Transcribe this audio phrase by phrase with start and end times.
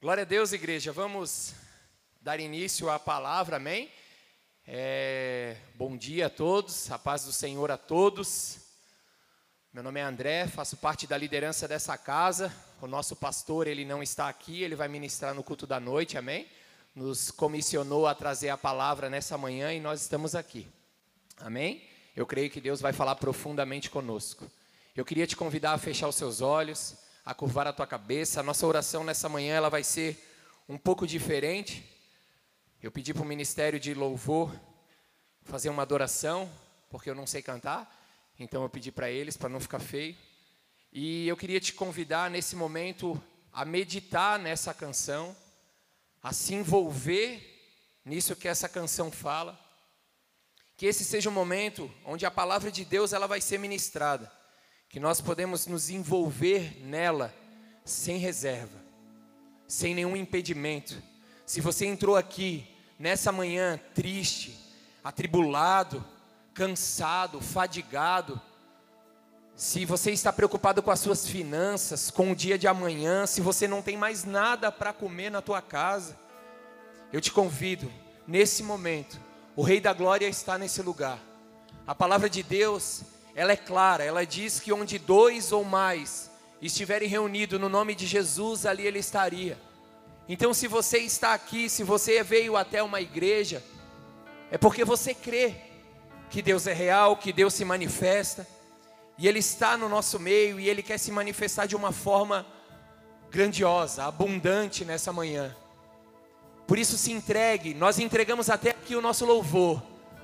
[0.00, 0.92] Glória a Deus, igreja.
[0.92, 1.54] Vamos
[2.20, 3.90] dar início à palavra, amém?
[4.64, 8.58] É, bom dia a todos, a paz do Senhor a todos.
[9.72, 12.54] Meu nome é André, faço parte da liderança dessa casa.
[12.80, 16.46] O nosso pastor, ele não está aqui, ele vai ministrar no culto da noite, amém?
[16.94, 20.68] Nos comissionou a trazer a palavra nessa manhã e nós estamos aqui,
[21.38, 21.82] amém?
[22.14, 24.48] Eu creio que Deus vai falar profundamente conosco.
[24.94, 28.40] Eu queria te convidar a fechar os seus olhos a curvar a tua cabeça.
[28.40, 30.18] A nossa oração nessa manhã ela vai ser
[30.66, 31.84] um pouco diferente.
[32.82, 34.50] Eu pedi para o ministério de louvor
[35.42, 36.50] fazer uma adoração,
[36.88, 37.86] porque eu não sei cantar,
[38.38, 40.16] então eu pedi para eles para não ficar feio.
[40.90, 45.36] E eu queria te convidar nesse momento a meditar nessa canção,
[46.22, 47.42] a se envolver
[48.06, 49.60] nisso que essa canção fala.
[50.78, 54.37] Que esse seja um momento onde a palavra de Deus ela vai ser ministrada
[54.88, 57.34] que nós podemos nos envolver nela
[57.84, 58.78] sem reserva,
[59.66, 61.02] sem nenhum impedimento.
[61.44, 62.66] Se você entrou aqui
[62.98, 64.58] nessa manhã triste,
[65.04, 66.04] atribulado,
[66.54, 68.40] cansado, fadigado,
[69.54, 73.66] se você está preocupado com as suas finanças, com o dia de amanhã, se você
[73.66, 76.16] não tem mais nada para comer na tua casa,
[77.12, 77.90] eu te convido,
[78.26, 79.20] nesse momento,
[79.56, 81.18] o Rei da Glória está nesse lugar.
[81.86, 83.02] A palavra de Deus
[83.38, 86.28] ela é clara, ela diz que onde dois ou mais
[86.60, 89.56] estiverem reunidos no nome de Jesus, ali ele estaria.
[90.28, 93.62] Então, se você está aqui, se você veio até uma igreja,
[94.50, 95.54] é porque você crê
[96.28, 98.44] que Deus é real, que Deus se manifesta,
[99.16, 102.44] e Ele está no nosso meio e Ele quer se manifestar de uma forma
[103.30, 105.54] grandiosa, abundante nessa manhã.
[106.66, 109.80] Por isso, se entregue, nós entregamos até aqui o nosso louvor,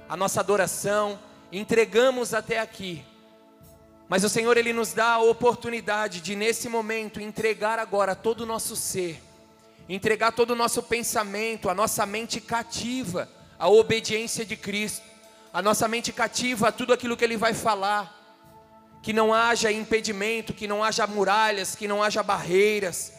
[0.08, 1.16] a nossa adoração,
[1.52, 3.04] entregamos até aqui.
[4.08, 8.46] Mas o Senhor ele nos dá a oportunidade de nesse momento entregar agora todo o
[8.46, 9.20] nosso ser,
[9.88, 13.28] entregar todo o nosso pensamento, a nossa mente cativa
[13.58, 15.02] à obediência de Cristo,
[15.52, 18.22] a nossa mente cativa a tudo aquilo que ele vai falar.
[19.02, 23.12] Que não haja impedimento, que não haja muralhas, que não haja barreiras,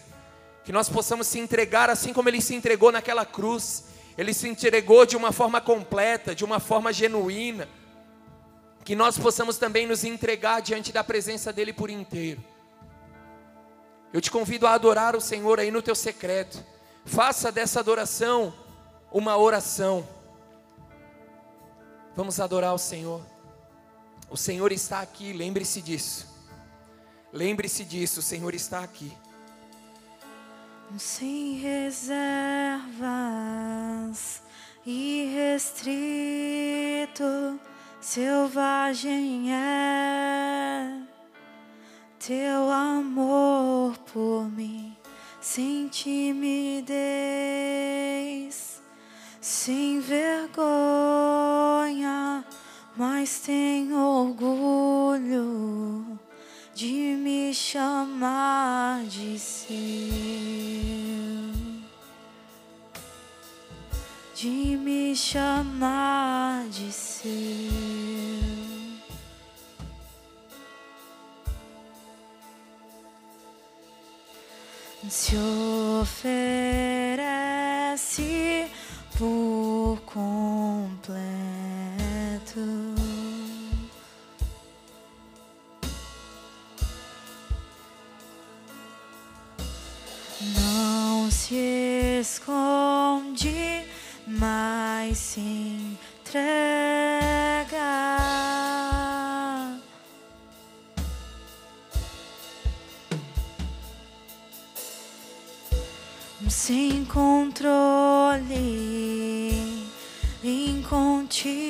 [0.64, 3.86] que nós possamos se entregar assim como ele se entregou naquela cruz.
[4.18, 7.68] Ele se entregou de uma forma completa, de uma forma genuína
[8.86, 12.42] que nós possamos também nos entregar diante da presença dEle por inteiro.
[14.14, 16.64] Eu te convido a adorar o Senhor aí no teu secreto.
[17.04, 18.54] Faça dessa adoração
[19.12, 20.08] uma oração.
[22.16, 23.26] Vamos adorar o Senhor.
[24.30, 26.28] O Senhor está aqui, lembre-se disso.
[27.34, 29.12] Lembre-se disso, o Senhor está aqui.
[30.96, 32.04] Sem reservas,
[34.86, 35.66] irrestrito
[38.06, 41.02] selvagem é
[42.20, 44.96] teu amor por mim,
[45.42, 46.94] sem timidez,
[49.42, 50.56] sem vergonha,
[52.96, 55.40] mas tem orgulho
[56.76, 61.05] de me chamar de seu
[64.46, 67.26] de me chamar de seu.
[75.10, 75.36] Se
[76.02, 76.68] oferece
[79.18, 81.00] por completo.
[90.56, 93.55] Não se esconde
[94.46, 96.56] mas se entrega.
[106.48, 107.64] Sem controle,
[110.44, 111.66] incontido,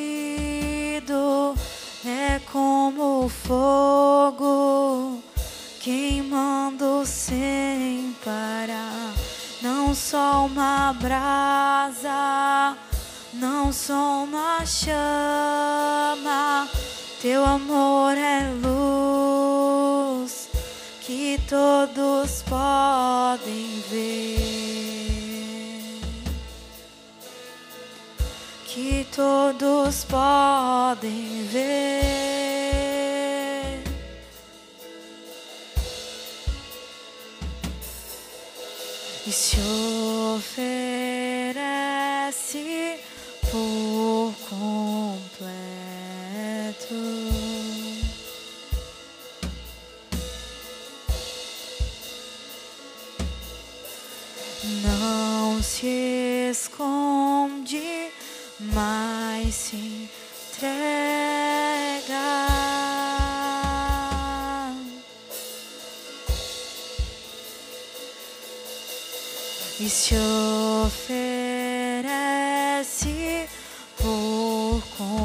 [2.06, 5.24] é como fogo
[5.80, 9.15] queimando sem parar
[9.95, 12.75] só uma brasa,
[13.34, 16.67] não só uma chama.
[17.22, 20.49] Teu amor é luz
[21.02, 24.35] que todos podem ver.
[28.66, 32.45] Que todos podem ver.
[39.27, 39.57] E se
[40.35, 40.99] oferece
[43.49, 45.25] por completo.
[54.83, 58.11] Não se esconde,
[58.59, 60.09] mas se
[60.53, 61.24] entrega.
[69.85, 70.16] E se
[70.84, 71.16] oferece
[74.02, 75.24] por completo.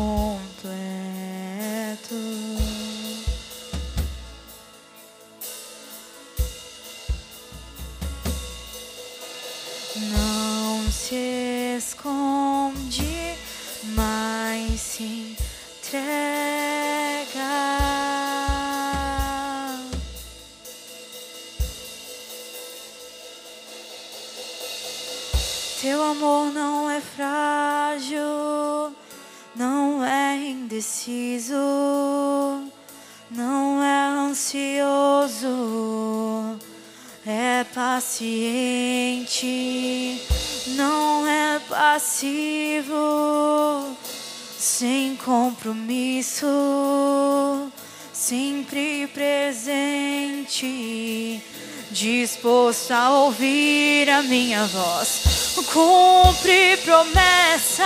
[52.71, 55.57] Disposto a ouvir a minha voz.
[55.73, 57.83] Cumpre promessas,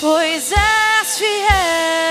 [0.00, 2.07] pois és fiel,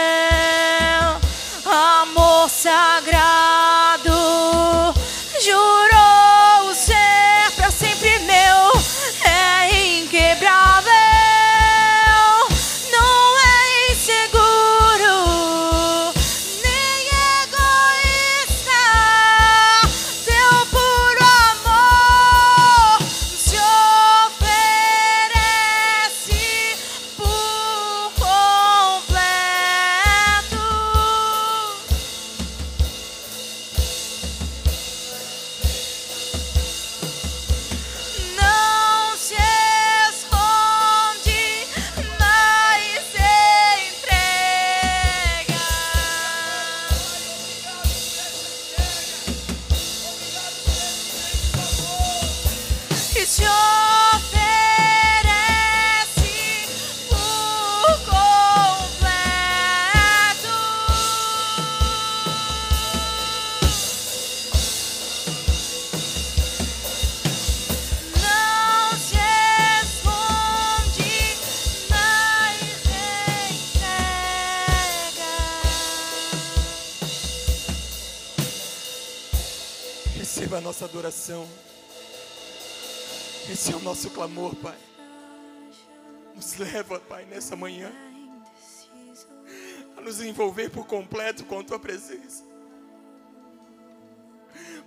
[91.46, 92.44] com a Tua presença.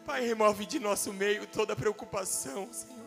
[0.04, 2.98] Pai, remove de nosso meio toda preocupação, Senhor.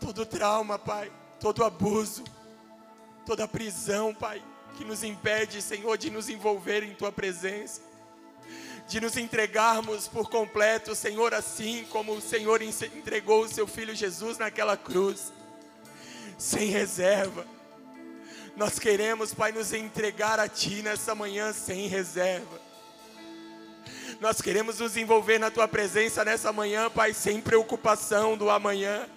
[0.00, 2.24] Todo trauma, Pai, todo abuso,
[3.26, 4.42] toda prisão, Pai,
[4.76, 7.88] que nos impede, Senhor, de nos envolver em Tua presença
[8.88, 13.94] de nos entregarmos por completo, Senhor, assim como o Senhor en- entregou o seu filho
[13.94, 15.32] Jesus naquela cruz,
[16.36, 17.46] sem reserva.
[18.60, 22.60] Nós queremos, Pai, nos entregar a Ti nessa manhã sem reserva.
[24.20, 29.08] Nós queremos nos envolver na Tua presença nessa manhã, Pai, sem preocupação do amanhã,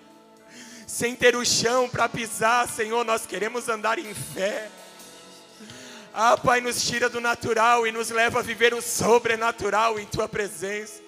[0.87, 3.03] sem ter o chão para pisar, Senhor.
[3.03, 4.69] Nós queremos andar em fé.
[6.13, 10.29] Ah, Pai, nos tira do natural e nos leva a viver o sobrenatural em Tua
[10.29, 11.01] presença.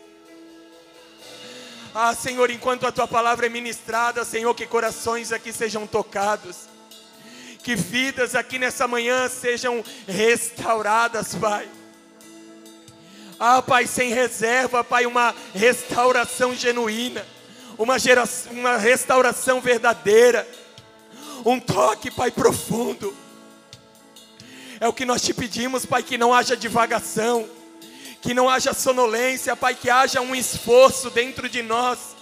[1.93, 6.74] Ah, Senhor, enquanto a Tua palavra é ministrada, Senhor, que corações aqui sejam tocados,
[7.65, 11.67] que vidas aqui nessa manhã sejam restauradas, Pai.
[13.39, 17.25] Ah, Pai, sem reserva, Pai, uma restauração genuína,
[17.75, 20.47] uma, gera- uma restauração verdadeira,
[21.43, 23.17] um toque, Pai, profundo.
[24.79, 27.49] É o que nós te pedimos, Pai, que não haja divagação,
[28.21, 32.14] que não haja sonolência, Pai, que haja um esforço dentro de nós,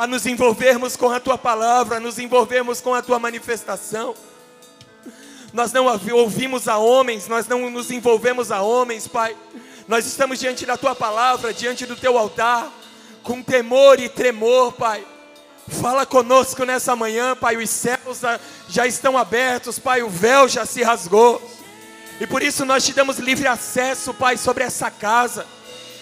[0.00, 4.14] a nos envolvermos com a Tua palavra, a nos envolvermos com a Tua manifestação.
[5.52, 9.36] Nós não ouvi- ouvimos a homens, nós não nos envolvemos a homens, Pai.
[9.86, 12.72] Nós estamos diante da Tua palavra, diante do Teu altar,
[13.22, 15.04] com temor e tremor, Pai.
[15.68, 17.58] Fala conosco nessa manhã, Pai.
[17.58, 18.22] Os céus
[18.70, 20.02] já estão abertos, Pai.
[20.02, 21.42] O véu já se rasgou.
[22.18, 25.46] E por isso nós te damos livre acesso, Pai, sobre essa casa.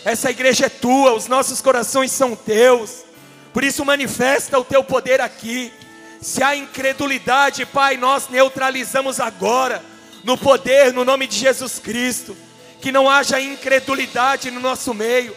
[0.04, 3.07] Essa igreja é tua, os nossos corações são teus.
[3.52, 5.72] Por isso manifesta o teu poder aqui.
[6.20, 9.82] Se há incredulidade, Pai, nós neutralizamos agora,
[10.24, 12.36] no poder, no nome de Jesus Cristo.
[12.80, 15.34] Que não haja incredulidade no nosso meio.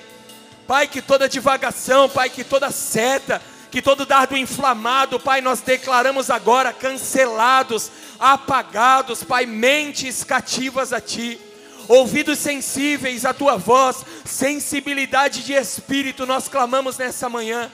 [0.68, 3.41] Pai, que toda divagação, Pai, que toda seta,
[3.72, 11.39] que todo dardo inflamado, Pai, nós declaramos agora cancelados, apagados, Pai, mentes cativas a Ti,
[11.88, 17.72] ouvidos sensíveis à Tua voz, sensibilidade de espírito, nós clamamos nessa manhã.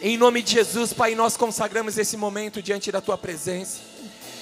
[0.00, 3.80] Em nome de Jesus, Pai, nós consagramos esse momento diante da Tua presença.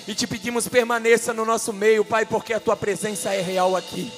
[0.06, 4.12] E te pedimos permaneça no nosso meio, Pai, porque a Tua presença é real aqui.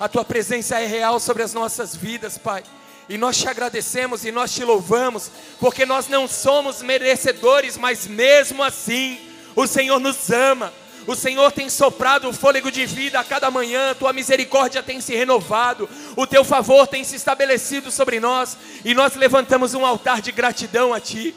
[0.00, 2.62] A Tua presença é real sobre as nossas vidas, Pai.
[3.06, 8.62] E nós te agradecemos e nós te louvamos, porque nós não somos merecedores, mas mesmo
[8.62, 9.18] assim,
[9.54, 10.72] o Senhor nos ama.
[11.06, 15.14] O Senhor tem soprado o fôlego de vida a cada manhã, tua misericórdia tem se
[15.14, 20.32] renovado, o teu favor tem se estabelecido sobre nós, e nós levantamos um altar de
[20.32, 21.34] gratidão a ti.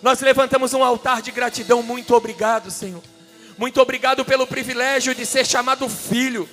[0.00, 3.02] Nós levantamos um altar de gratidão, muito obrigado, Senhor.
[3.58, 6.48] Muito obrigado pelo privilégio de ser chamado filho,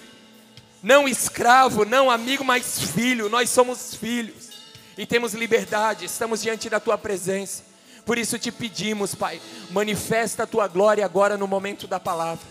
[0.81, 3.29] não escravo, não amigo, mas filho.
[3.29, 4.49] Nós somos filhos
[4.97, 7.66] e temos liberdade, estamos diante da tua presença.
[8.07, 12.47] Por isso te pedimos, Pai, manifesta a tua glória agora no momento da palavra.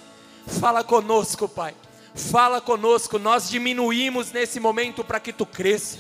[0.47, 1.75] Fala conosco, Pai.
[2.15, 3.19] Fala conosco.
[3.19, 5.97] Nós diminuímos nesse momento para que tu cresça.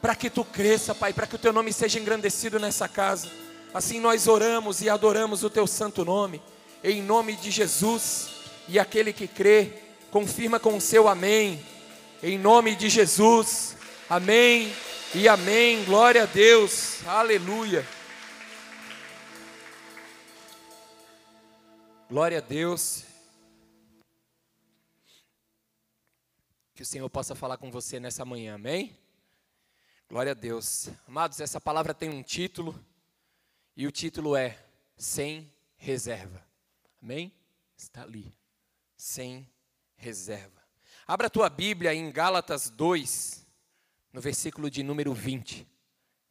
[0.00, 3.28] Para que tu cresça, Pai, para que o teu nome seja engrandecido nessa casa.
[3.74, 6.40] Assim nós oramos e adoramos o teu santo nome.
[6.84, 8.28] Em nome de Jesus.
[8.68, 9.72] E aquele que crê,
[10.12, 11.60] confirma com o seu amém.
[12.22, 13.76] Em nome de Jesus.
[14.08, 14.72] Amém
[15.12, 15.82] e amém.
[15.82, 16.98] Glória a Deus.
[17.04, 17.97] Aleluia.
[22.08, 23.04] Glória a Deus.
[26.74, 28.96] Que o Senhor possa falar com você nessa manhã, amém?
[30.08, 30.88] Glória a Deus.
[31.06, 32.74] Amados, essa palavra tem um título,
[33.76, 34.58] e o título é
[34.96, 36.42] Sem Reserva.
[37.02, 37.30] Amém?
[37.76, 38.34] Está ali.
[38.96, 39.46] Sem
[39.94, 40.62] reserva.
[41.06, 43.46] Abra a tua Bíblia em Gálatas 2,
[44.14, 45.68] no versículo de número 20.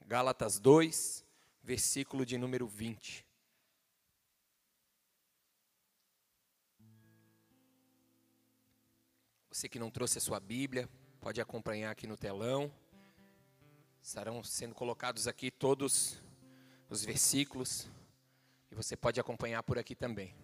[0.07, 1.24] Gálatas 2,
[1.62, 3.26] versículo de número 20.
[9.57, 10.87] Você que não trouxe a sua Bíblia,
[11.19, 12.71] pode acompanhar aqui no telão.
[13.99, 16.21] Estarão sendo colocados aqui todos
[16.91, 17.87] os versículos
[18.69, 20.35] e você pode acompanhar por aqui também.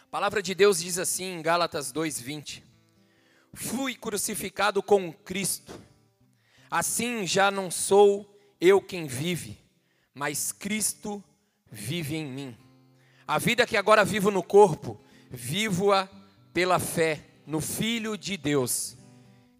[0.00, 2.62] A palavra de Deus diz assim em Gálatas 2:20:
[3.52, 5.82] Fui crucificado com Cristo.
[6.70, 9.58] Assim já não sou eu quem vive,
[10.14, 11.20] mas Cristo
[11.68, 12.58] vive em mim.
[13.26, 16.08] A vida que agora vivo no corpo, vivo-a
[16.54, 18.94] pela fé no Filho de Deus,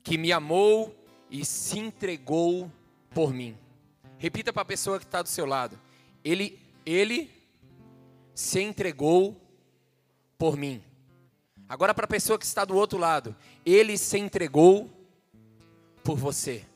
[0.02, 0.94] que me amou
[1.30, 2.70] e se entregou
[3.08, 3.56] por mim.
[4.18, 5.80] Repita para a pessoa que está do seu lado.
[6.22, 7.30] Ele, ele
[8.34, 9.40] se entregou
[10.36, 10.84] por mim.
[11.66, 13.34] Agora para a pessoa que está do outro lado.
[13.64, 14.90] Ele se entregou
[16.04, 16.66] por você.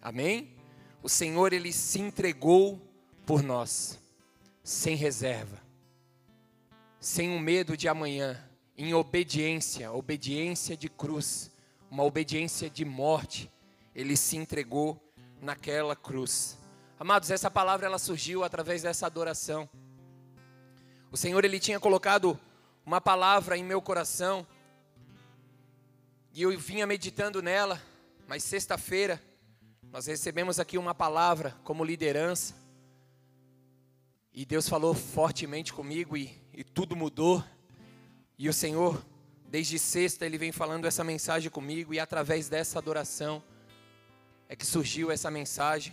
[0.00, 0.56] Amém?
[1.02, 2.80] O Senhor, Ele se entregou
[3.26, 4.00] por nós.
[4.62, 5.60] Sem reserva.
[6.98, 8.42] Sem o medo de amanhã
[8.76, 11.50] em obediência, obediência de cruz,
[11.90, 13.50] uma obediência de morte,
[13.94, 15.00] ele se entregou
[15.40, 16.58] naquela cruz.
[16.98, 19.68] Amados, essa palavra ela surgiu através dessa adoração.
[21.10, 22.38] O Senhor ele tinha colocado
[22.84, 24.46] uma palavra em meu coração
[26.32, 27.80] e eu vinha meditando nela,
[28.26, 29.22] mas sexta-feira
[29.92, 32.54] nós recebemos aqui uma palavra como liderança
[34.36, 37.44] e Deus falou fortemente comigo e, e tudo mudou.
[38.36, 39.04] E o Senhor,
[39.48, 43.42] desde sexta, Ele vem falando essa mensagem comigo, e através dessa adoração
[44.48, 45.92] é que surgiu essa mensagem.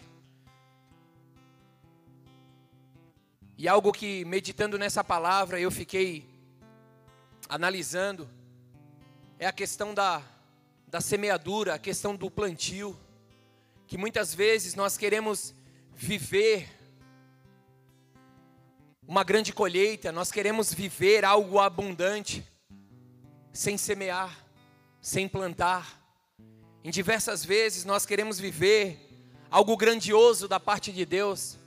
[3.58, 6.28] E algo que, meditando nessa palavra, eu fiquei
[7.48, 8.28] analisando,
[9.38, 10.24] é a questão da,
[10.88, 13.00] da semeadura, a questão do plantio,
[13.86, 15.54] que muitas vezes nós queremos
[15.94, 16.81] viver
[19.12, 22.50] uma grande colheita, nós queremos viver algo abundante,
[23.52, 24.46] sem semear,
[25.02, 26.02] sem plantar.
[26.82, 28.98] Em diversas vezes nós queremos viver
[29.50, 31.58] algo grandioso da parte de Deus,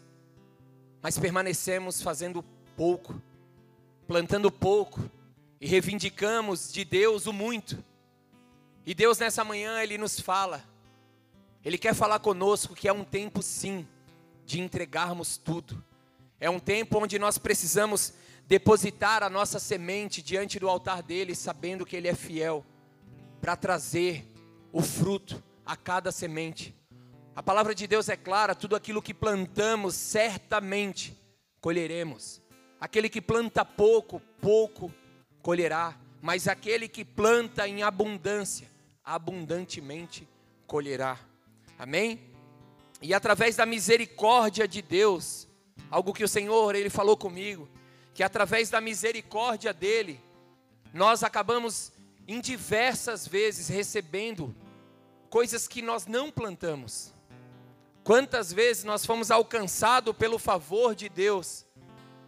[1.02, 2.42] mas permanecemos fazendo
[2.74, 3.20] pouco,
[4.06, 5.02] plantando pouco
[5.60, 7.84] e reivindicamos de Deus o muito.
[8.86, 10.64] E Deus nessa manhã ele nos fala,
[11.62, 13.86] ele quer falar conosco que é um tempo sim
[14.46, 15.84] de entregarmos tudo
[16.40, 18.14] é um tempo onde nós precisamos
[18.46, 22.64] depositar a nossa semente diante do altar dele, sabendo que ele é fiel
[23.40, 24.26] para trazer
[24.72, 26.74] o fruto a cada semente.
[27.34, 31.18] A palavra de Deus é clara: tudo aquilo que plantamos, certamente
[31.60, 32.42] colheremos.
[32.80, 34.92] Aquele que planta pouco, pouco
[35.40, 38.70] colherá, mas aquele que planta em abundância,
[39.02, 40.28] abundantemente
[40.66, 41.18] colherá.
[41.78, 42.20] Amém?
[43.00, 45.48] E através da misericórdia de Deus,
[45.94, 47.68] algo que o Senhor ele falou comigo,
[48.12, 50.20] que através da misericórdia dele,
[50.92, 51.92] nós acabamos
[52.26, 54.52] em diversas vezes recebendo
[55.30, 57.14] coisas que nós não plantamos.
[58.02, 61.64] Quantas vezes nós fomos alcançados pelo favor de Deus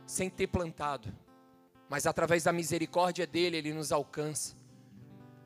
[0.07, 1.13] sem ter plantado,
[1.89, 4.55] mas através da misericórdia dele, ele nos alcança.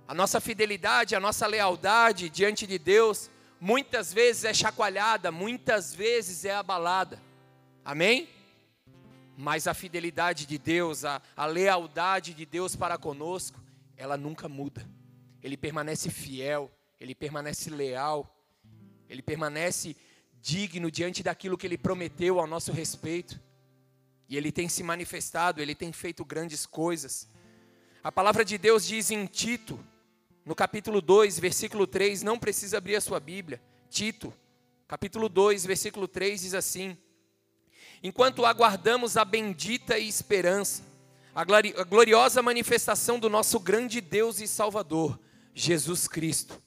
[0.07, 6.45] A nossa fidelidade, a nossa lealdade diante de Deus, muitas vezes é chacoalhada, muitas vezes
[6.45, 7.30] é abalada.
[7.85, 8.29] Amém?
[9.37, 13.59] Mas a fidelidade de Deus, a, a lealdade de Deus para conosco,
[13.97, 14.87] ela nunca muda.
[15.43, 16.71] Ele permanece fiel,
[17.01, 18.37] ele permanece leal,
[19.09, 19.97] ele permanece
[20.41, 23.41] digno diante daquilo que ele prometeu ao nosso respeito.
[24.29, 27.29] E ele tem se manifestado, ele tem feito grandes coisas.
[28.03, 29.79] A palavra de Deus diz em Tito,
[30.45, 33.61] no capítulo 2, versículo 3, não precisa abrir a sua Bíblia.
[33.89, 34.33] Tito,
[34.87, 36.97] capítulo 2, versículo 3 diz assim:
[38.03, 40.83] Enquanto aguardamos a bendita esperança,
[41.35, 41.45] a
[41.85, 45.19] gloriosa manifestação do nosso grande Deus e Salvador,
[45.55, 46.61] Jesus Cristo,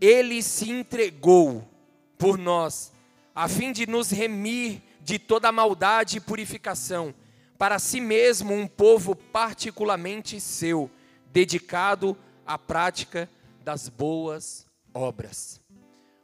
[0.00, 1.68] ele se entregou
[2.16, 2.92] por nós,
[3.34, 7.14] a fim de nos remir de toda maldade e purificação,
[7.56, 10.90] para si mesmo um povo particularmente seu,
[11.26, 12.16] dedicado
[12.46, 13.28] à prática
[13.62, 15.60] das boas obras.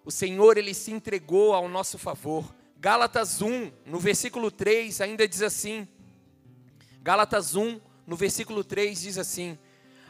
[0.05, 2.45] O Senhor ele se entregou ao nosso favor.
[2.85, 5.89] Gálatas 1, no versículo 3, ainda diz assim:
[7.01, 9.59] Gálatas 1, no versículo 3 diz assim: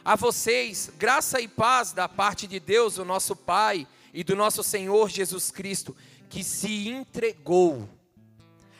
[0.03, 4.61] A vocês, graça e paz da parte de Deus, o nosso Pai, e do nosso
[4.61, 5.95] Senhor Jesus Cristo,
[6.29, 7.87] que se entregou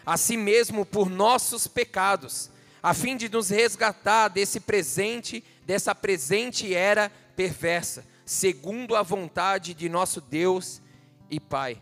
[0.05, 2.51] a si mesmo por nossos pecados,
[2.83, 9.87] a fim de nos resgatar desse presente, dessa presente era perversa, segundo a vontade de
[9.87, 10.81] nosso Deus
[11.29, 11.81] e Pai.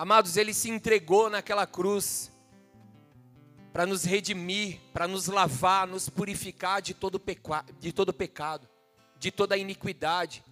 [0.00, 2.32] Amados, ele se entregou naquela cruz
[3.70, 8.66] para nos redimir, para nos lavar, nos purificar de todo, peca de todo pecado,
[9.18, 10.42] de toda iniquidade,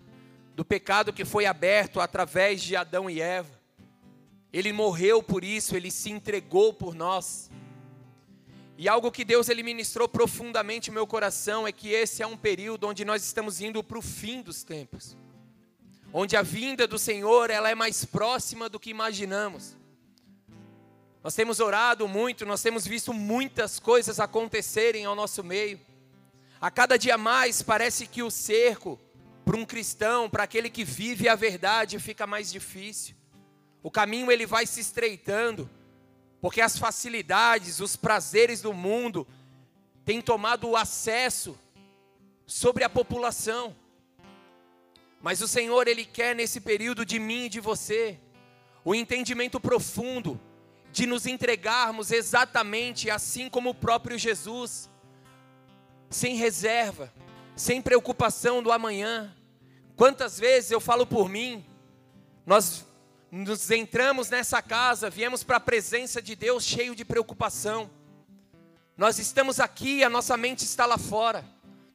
[0.55, 3.59] do pecado que foi aberto através de Adão e Eva.
[4.53, 7.51] Ele morreu por isso, ele se entregou por nós.
[8.77, 12.37] E algo que Deus ele ministrou profundamente no meu coração é que esse é um
[12.37, 15.17] período onde nós estamos indo para o fim dos tempos.
[16.13, 19.77] Onde a vinda do Senhor, ela é mais próxima do que imaginamos.
[21.23, 25.81] Nós temos orado muito, nós temos visto muitas coisas acontecerem ao nosso meio.
[26.61, 28.99] A cada dia mais parece que o cerco
[29.45, 33.15] para um cristão, para aquele que vive a verdade, fica mais difícil.
[33.83, 35.69] O caminho ele vai se estreitando,
[36.41, 39.27] porque as facilidades, os prazeres do mundo
[40.05, 41.59] têm tomado o acesso
[42.47, 43.75] sobre a população.
[45.21, 48.19] Mas o Senhor ele quer nesse período de mim e de você
[48.85, 50.41] o entendimento profundo
[50.93, 54.89] de nos entregarmos exatamente assim como o próprio Jesus,
[56.09, 57.13] sem reserva,
[57.55, 59.35] sem preocupação do amanhã.
[59.97, 61.65] Quantas vezes eu falo por mim,
[62.47, 62.87] nós
[63.31, 67.91] nos entramos nessa casa, viemos para a presença de Deus cheio de preocupação.
[68.97, 71.45] Nós estamos aqui, a nossa mente está lá fora,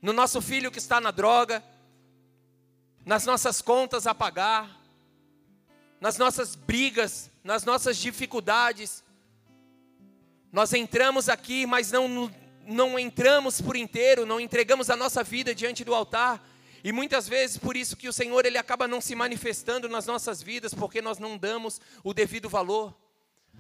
[0.01, 1.63] no nosso filho que está na droga,
[3.05, 4.79] nas nossas contas a pagar,
[5.99, 9.03] nas nossas brigas, nas nossas dificuldades.
[10.51, 12.31] Nós entramos aqui, mas não,
[12.65, 16.43] não entramos por inteiro, não entregamos a nossa vida diante do altar
[16.83, 20.43] e muitas vezes por isso que o Senhor ele acaba não se manifestando nas nossas
[20.43, 22.93] vidas, porque nós não damos o devido valor.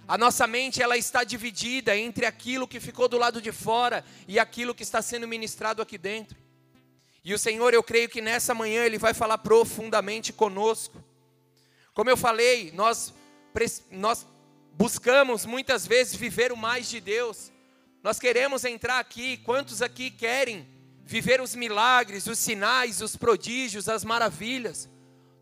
[0.05, 4.37] A nossa mente ela está dividida entre aquilo que ficou do lado de fora e
[4.37, 6.42] aquilo que está sendo ministrado aqui dentro.
[7.23, 11.01] E o Senhor, eu creio que nessa manhã ele vai falar profundamente conosco.
[11.93, 13.13] Como eu falei, nós
[13.91, 14.25] nós
[14.73, 17.51] buscamos muitas vezes viver o mais de Deus.
[18.01, 20.67] Nós queremos entrar aqui, quantos aqui querem
[21.05, 24.89] viver os milagres, os sinais, os prodígios, as maravilhas.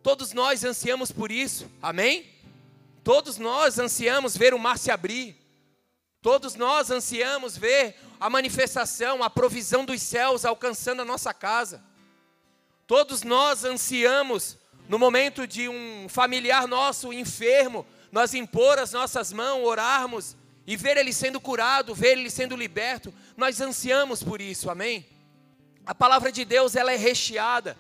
[0.04, 2.30] Todos nós ansiamos por isso, amém?
[3.04, 5.41] Todos nós ansiamos ver o mar se abrir.
[6.22, 11.84] Todos nós ansiamos ver a manifestação, a provisão dos céus alcançando a nossa casa.
[12.86, 14.58] Todos nós ansiamos,
[14.88, 20.36] no momento de um familiar nosso enfermo, nós impor as nossas mãos, orarmos
[20.68, 23.12] e ver ele sendo curado, ver ele sendo liberto.
[23.36, 25.08] Nós ansiamos por isso, amém?
[25.84, 27.76] A palavra de Deus ela é recheada,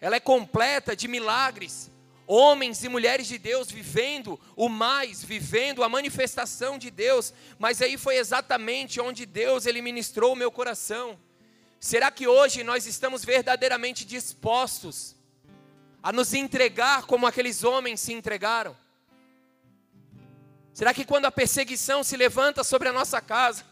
[0.00, 1.89] ela é completa de milagres.
[2.32, 7.98] Homens e mulheres de Deus vivendo o mais, vivendo a manifestação de Deus, mas aí
[7.98, 11.18] foi exatamente onde Deus ele ministrou o meu coração.
[11.80, 15.16] Será que hoje nós estamos verdadeiramente dispostos
[16.00, 18.76] a nos entregar como aqueles homens se entregaram?
[20.72, 23.64] Será que quando a perseguição se levanta sobre a nossa casa,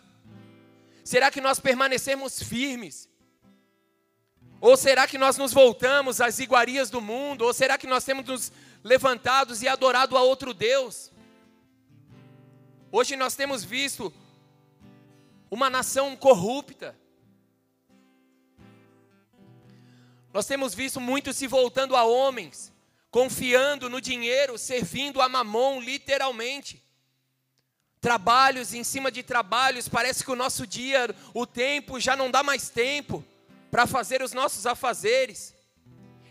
[1.05, 3.08] será que nós permanecemos firmes?
[4.61, 7.43] Ou será que nós nos voltamos às iguarias do mundo?
[7.43, 11.13] Ou será que nós temos nos levantados e adorado a outro Deus?
[12.91, 14.13] Hoje nós temos visto
[15.51, 16.99] uma nação corrupta.
[20.35, 22.73] Nós temos visto muitos se voltando a homens,
[23.11, 26.85] confiando no dinheiro, servindo a mamon, literalmente.
[28.01, 32.43] Trabalhos em cima de trabalhos, parece que o nosso dia, o tempo já não dá
[32.43, 33.25] mais tempo
[33.71, 35.55] para fazer os nossos afazeres.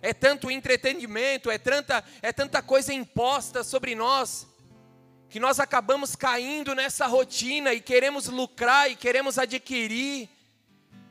[0.02, 4.48] É tanto entretenimento, é tanta, é tanta coisa imposta sobre nós,
[5.30, 10.30] que nós acabamos caindo nessa rotina e queremos lucrar e queremos adquirir,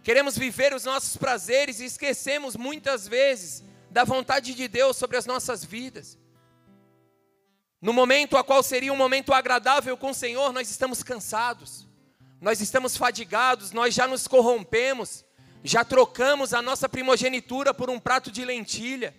[0.03, 5.27] queremos viver os nossos prazeres e esquecemos muitas vezes da vontade de Deus sobre as
[5.27, 6.17] nossas vidas.
[7.81, 11.87] No momento a qual seria um momento agradável com o Senhor, nós estamos cansados,
[12.41, 15.26] nós estamos fadigados, nós já nos corrompemos,
[15.62, 19.14] já trocamos a nossa primogenitura por um prato de lentilha.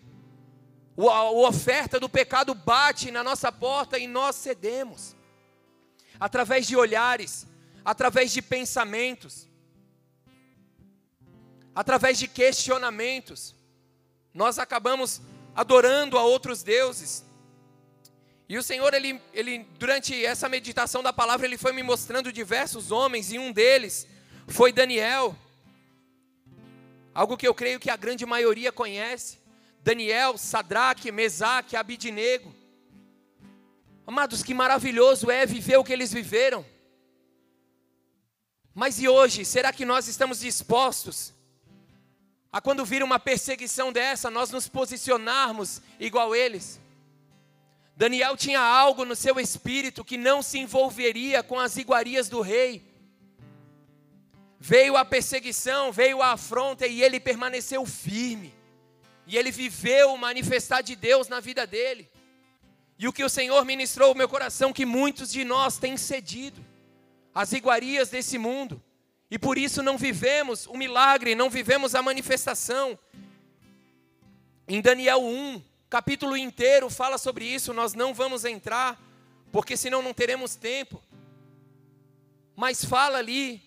[0.97, 5.15] A oferta do pecado bate na nossa porta e nós cedemos.
[6.19, 7.45] Através de olhares,
[7.85, 9.47] através de pensamentos,
[11.75, 13.55] através de questionamentos,
[14.33, 15.21] nós acabamos
[15.55, 17.25] adorando a outros deuses.
[18.49, 22.91] E o Senhor, ele, ele, durante essa meditação da palavra, ele foi me mostrando diversos
[22.91, 24.07] homens, e um deles
[24.47, 25.35] foi Daniel.
[27.17, 29.39] Algo que eu creio que a grande maioria conhece.
[29.81, 32.53] Daniel, Sadraque, Mesaque, Abidinego.
[34.05, 36.63] Amados, que maravilhoso é viver o que eles viveram.
[38.71, 41.33] Mas e hoje, será que nós estamos dispostos
[42.51, 46.79] a quando vir uma perseguição dessa, nós nos posicionarmos igual eles?
[47.95, 52.85] Daniel tinha algo no seu espírito que não se envolveria com as iguarias do rei.
[54.67, 58.53] Veio a perseguição, veio a afronta e ele permaneceu firme.
[59.25, 62.09] E ele viveu o manifestar de Deus na vida dele.
[62.99, 66.59] E o que o Senhor ministrou ao meu coração, que muitos de nós têm cedido
[67.33, 68.83] às iguarias desse mundo.
[69.31, 72.99] E por isso não vivemos o milagre, não vivemos a manifestação.
[74.67, 79.01] Em Daniel 1, capítulo inteiro fala sobre isso, nós não vamos entrar,
[79.49, 81.01] porque senão não teremos tempo.
[82.53, 83.65] Mas fala ali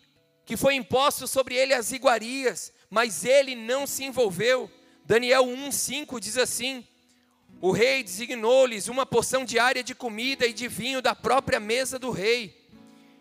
[0.51, 4.69] que foi imposto sobre ele as iguarias, mas ele não se envolveu.
[5.05, 6.85] Daniel 1:5 diz assim:
[7.61, 12.11] O rei designou-lhes uma porção diária de comida e de vinho da própria mesa do
[12.11, 12.69] rei.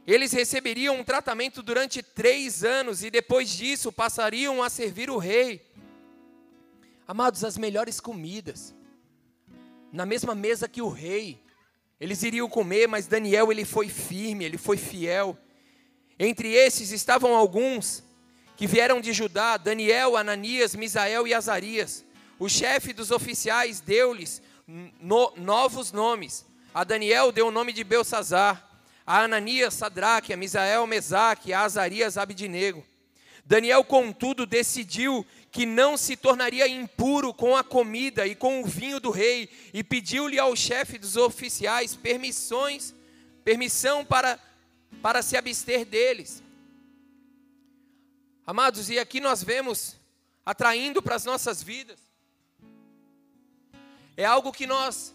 [0.08, 5.64] Eles receberiam um tratamento durante três anos e depois disso passariam a servir o rei.
[7.08, 8.74] Amados, as melhores comidas,
[9.94, 11.40] na mesma mesa que o rei,
[12.00, 15.38] eles iriam comer, mas Daniel ele foi firme, ele foi fiel.
[16.20, 18.04] Entre esses estavam alguns
[18.58, 22.04] que vieram de Judá: Daniel, Ananias, Misael e Azarias.
[22.38, 24.42] O chefe dos oficiais deu-lhes
[25.00, 26.46] no, novos nomes.
[26.74, 28.70] A Daniel deu o nome de Belsazar,
[29.06, 32.86] a Ananias, Sadraque, a Misael, Mesaque, a Azarias, Abidnego.
[33.46, 39.00] Daniel, contudo, decidiu que não se tornaria impuro com a comida e com o vinho
[39.00, 42.94] do rei, e pediu-lhe ao chefe dos oficiais permissões,
[43.44, 44.40] permissão para
[45.02, 46.44] para se abster deles.
[48.46, 49.96] Amados, e aqui nós vemos
[50.46, 52.00] atraindo para as nossas vidas.
[54.18, 55.14] É algo que nós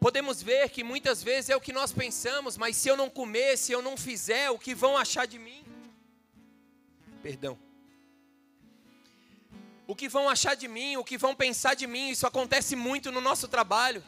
[0.00, 3.56] podemos ver que muitas vezes é o que nós pensamos, mas se eu não comer,
[3.56, 5.64] se eu não fizer, o que vão achar de mim?
[7.22, 7.58] Perdão.
[9.86, 13.10] O que vão achar de mim, o que vão pensar de mim, isso acontece muito
[13.10, 14.04] no nosso trabalho.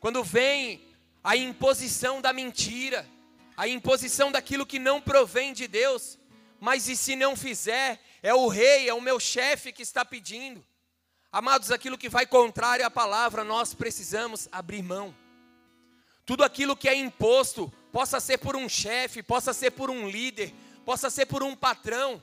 [0.00, 0.82] Quando vem
[1.24, 3.08] a imposição da mentira,
[3.56, 6.18] a imposição daquilo que não provém de Deus.
[6.60, 10.64] Mas e se não fizer, é o rei, é o meu chefe que está pedindo.
[11.32, 15.16] Amados, aquilo que vai contrário à palavra, nós precisamos abrir mão.
[16.26, 20.54] Tudo aquilo que é imposto, possa ser por um chefe, possa ser por um líder,
[20.84, 22.20] possa ser por um patrão,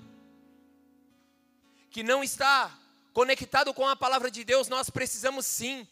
[1.90, 2.78] que não está
[3.14, 5.88] conectado com a palavra de Deus, nós precisamos sim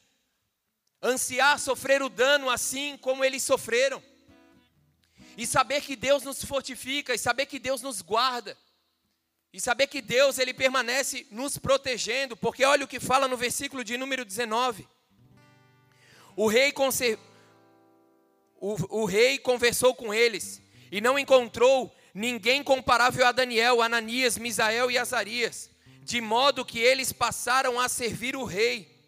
[1.02, 4.02] ansiar sofrer o dano assim como eles sofreram,
[5.38, 8.58] e saber que Deus nos fortifica, e saber que Deus nos guarda,
[9.54, 13.84] e saber que Deus ele permanece nos protegendo, porque olha o que fala no versículo
[13.84, 14.88] de número 19.
[16.36, 17.18] O rei, conser...
[18.58, 24.92] o, o rei conversou com eles e não encontrou ninguém comparável a Daniel, Ananias, Misael
[24.92, 25.70] e Azarias
[26.10, 28.99] de modo que eles passaram a servir o rei.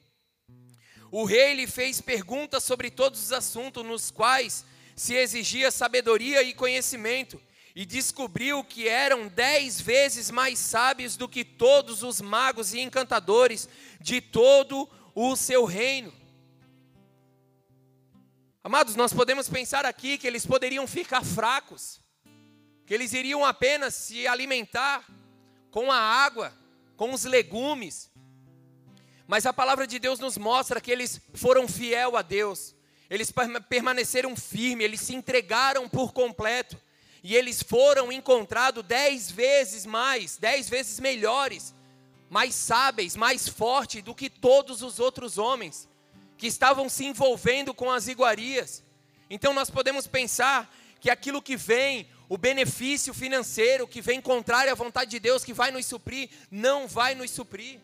[1.12, 6.54] O rei lhe fez perguntas sobre todos os assuntos nos quais se exigia sabedoria e
[6.54, 7.42] conhecimento,
[7.76, 13.68] e descobriu que eram dez vezes mais sábios do que todos os magos e encantadores
[14.00, 16.14] de todo o seu reino.
[18.64, 22.00] Amados, nós podemos pensar aqui que eles poderiam ficar fracos,
[22.86, 25.06] que eles iriam apenas se alimentar
[25.72, 26.54] com a água,
[26.96, 28.12] com os legumes.
[29.28, 32.76] Mas a palavra de Deus nos mostra que eles foram fiel a Deus.
[33.10, 33.32] Eles
[33.70, 36.80] permaneceram firmes, eles se entregaram por completo.
[37.24, 41.74] E eles foram encontrados dez vezes mais, dez vezes melhores,
[42.30, 45.88] mais sábeis, mais fortes do que todos os outros homens
[46.38, 48.84] que estavam se envolvendo com as iguarias.
[49.30, 54.76] Então nós podemos pensar que aquilo que vem, o benefício financeiro que vem contrário à
[54.76, 57.80] vontade de Deus, que vai nos suprir, não vai nos suprir.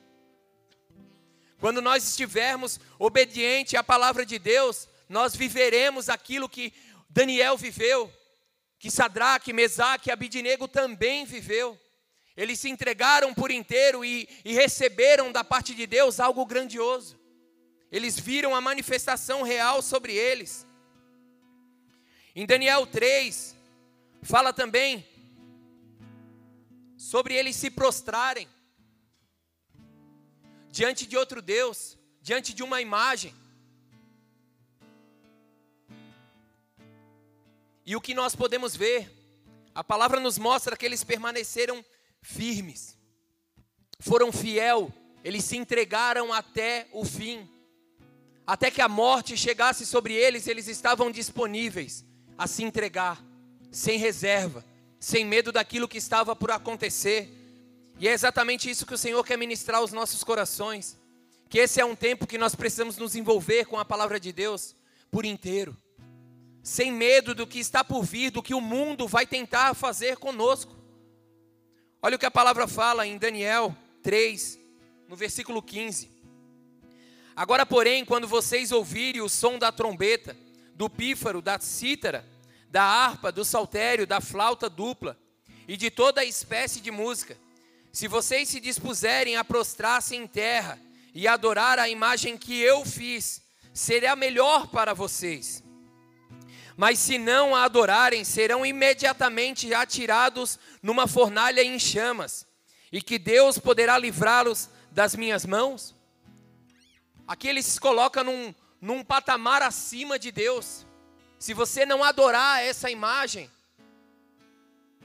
[1.60, 6.74] Quando nós estivermos obedientes à palavra de Deus, nós viveremos aquilo que
[7.10, 8.12] Daniel viveu,
[8.78, 11.80] que Sadraque, Mesaque e Abidinego também viveu.
[12.36, 17.20] Eles se entregaram por inteiro e, e receberam da parte de Deus algo grandioso.
[17.92, 20.68] Eles viram a manifestação real sobre eles.
[22.36, 23.56] Em Daniel 3,
[24.22, 25.08] fala também
[26.96, 28.48] sobre eles se prostrarem
[30.72, 33.34] diante de outro Deus, diante de uma imagem.
[37.86, 39.12] E o que nós podemos ver?
[39.74, 41.84] A palavra nos mostra que eles permaneceram
[42.22, 42.98] firmes,
[44.00, 47.50] foram fiel, eles se entregaram até o fim
[48.48, 52.06] até que a morte chegasse sobre eles, eles estavam disponíveis
[52.38, 53.22] a se entregar,
[53.70, 54.64] sem reserva,
[54.98, 57.30] sem medo daquilo que estava por acontecer.
[58.00, 60.98] E é exatamente isso que o Senhor quer ministrar aos nossos corações.
[61.50, 64.76] Que esse é um tempo que nós precisamos nos envolver com a palavra de Deus
[65.10, 65.76] por inteiro,
[66.62, 70.76] sem medo do que está por vir, do que o mundo vai tentar fazer conosco.
[72.02, 74.60] Olha o que a palavra fala em Daniel 3,
[75.08, 76.12] no versículo 15.
[77.36, 80.36] Agora, porém, quando vocês ouvirem o som da trombeta,
[80.76, 82.28] do pífaro, da cítara,
[82.70, 85.18] da harpa, do saltério, da flauta dupla
[85.68, 87.38] e de toda espécie de música,
[87.98, 90.80] se vocês se dispuserem a prostrar-se em terra
[91.16, 93.42] e adorar a imagem que eu fiz,
[93.74, 95.64] será melhor para vocês.
[96.76, 102.46] Mas se não a adorarem, serão imediatamente atirados numa fornalha em chamas,
[102.92, 105.96] e que Deus poderá livrá-los das minhas mãos?
[107.28, 110.86] Aqui ele se coloca num, num patamar acima de Deus.
[111.40, 113.50] Se você não adorar essa imagem,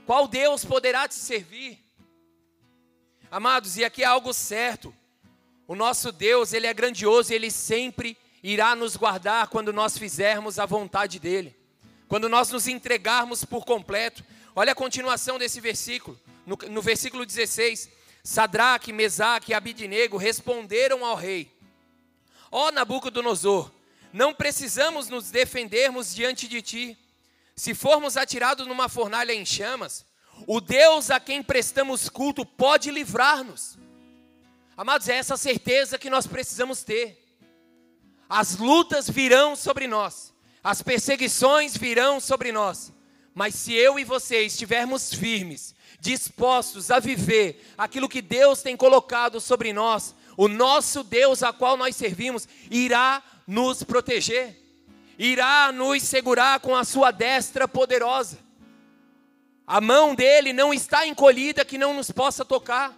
[0.05, 1.82] qual Deus poderá te servir?
[3.33, 4.95] Amados, e aqui é algo certo.
[5.67, 10.67] O nosso Deus, ele é grandioso ele sempre irá nos guardar quando nós fizermos a
[10.67, 11.57] vontade dele.
[12.09, 14.23] Quando nós nos entregarmos por completo.
[14.55, 17.89] Olha a continuação desse versículo, no, no versículo 16.
[18.23, 21.51] Sadraque, Mesaque e Abidinego responderam ao rei:
[22.51, 23.71] Ó Nabucodonosor,
[24.13, 26.99] não precisamos nos defendermos diante de ti.
[27.57, 30.05] Se formos atirados numa fornalha em chamas,
[30.47, 33.79] o Deus a quem prestamos culto pode livrar-nos.
[34.77, 37.19] Amados, é essa certeza que nós precisamos ter.
[38.29, 40.33] As lutas virão sobre nós,
[40.65, 42.93] as perseguições virão sobre nós,
[43.35, 49.41] mas se eu e você estivermos firmes, dispostos a viver aquilo que Deus tem colocado
[49.41, 54.59] sobre nós, o nosso Deus a qual nós servimos irá nos proteger,
[55.19, 58.39] irá nos segurar com a sua destra poderosa.
[59.67, 62.97] A mão dele não está encolhida que não nos possa tocar.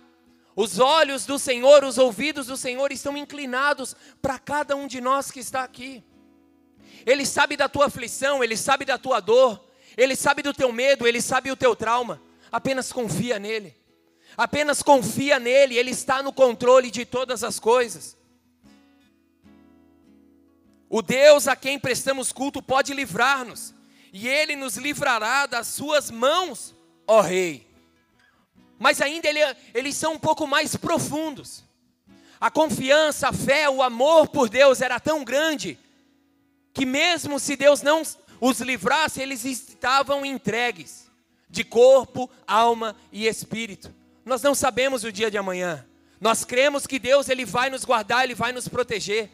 [0.56, 5.30] Os olhos do Senhor, os ouvidos do Senhor estão inclinados para cada um de nós
[5.30, 6.02] que está aqui.
[7.04, 9.62] Ele sabe da tua aflição, ele sabe da tua dor,
[9.96, 12.22] ele sabe do teu medo, ele sabe o teu trauma.
[12.50, 13.74] Apenas confia nele.
[14.36, 18.16] Apenas confia nele, ele está no controle de todas as coisas.
[20.88, 23.73] O Deus a quem prestamos culto pode livrar-nos,
[24.16, 26.72] e ele nos livrará das suas mãos,
[27.04, 27.66] ó Rei.
[28.78, 29.40] Mas ainda ele,
[29.74, 31.64] eles são um pouco mais profundos.
[32.40, 35.76] A confiança, a fé, o amor por Deus era tão grande
[36.72, 38.02] que, mesmo se Deus não
[38.40, 41.10] os livrasse, eles estavam entregues
[41.50, 43.92] de corpo, alma e espírito.
[44.24, 45.84] Nós não sabemos o dia de amanhã.
[46.20, 49.28] Nós cremos que Deus ele vai nos guardar, ele vai nos proteger.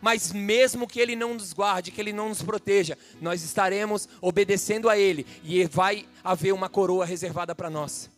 [0.00, 4.88] Mas mesmo que ele não nos guarde, que ele não nos proteja, nós estaremos obedecendo
[4.88, 8.10] a ele e vai haver uma coroa reservada para nós.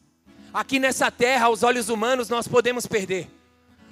[0.55, 3.29] aqui nessa terra, aos olhos humanos, nós podemos perder.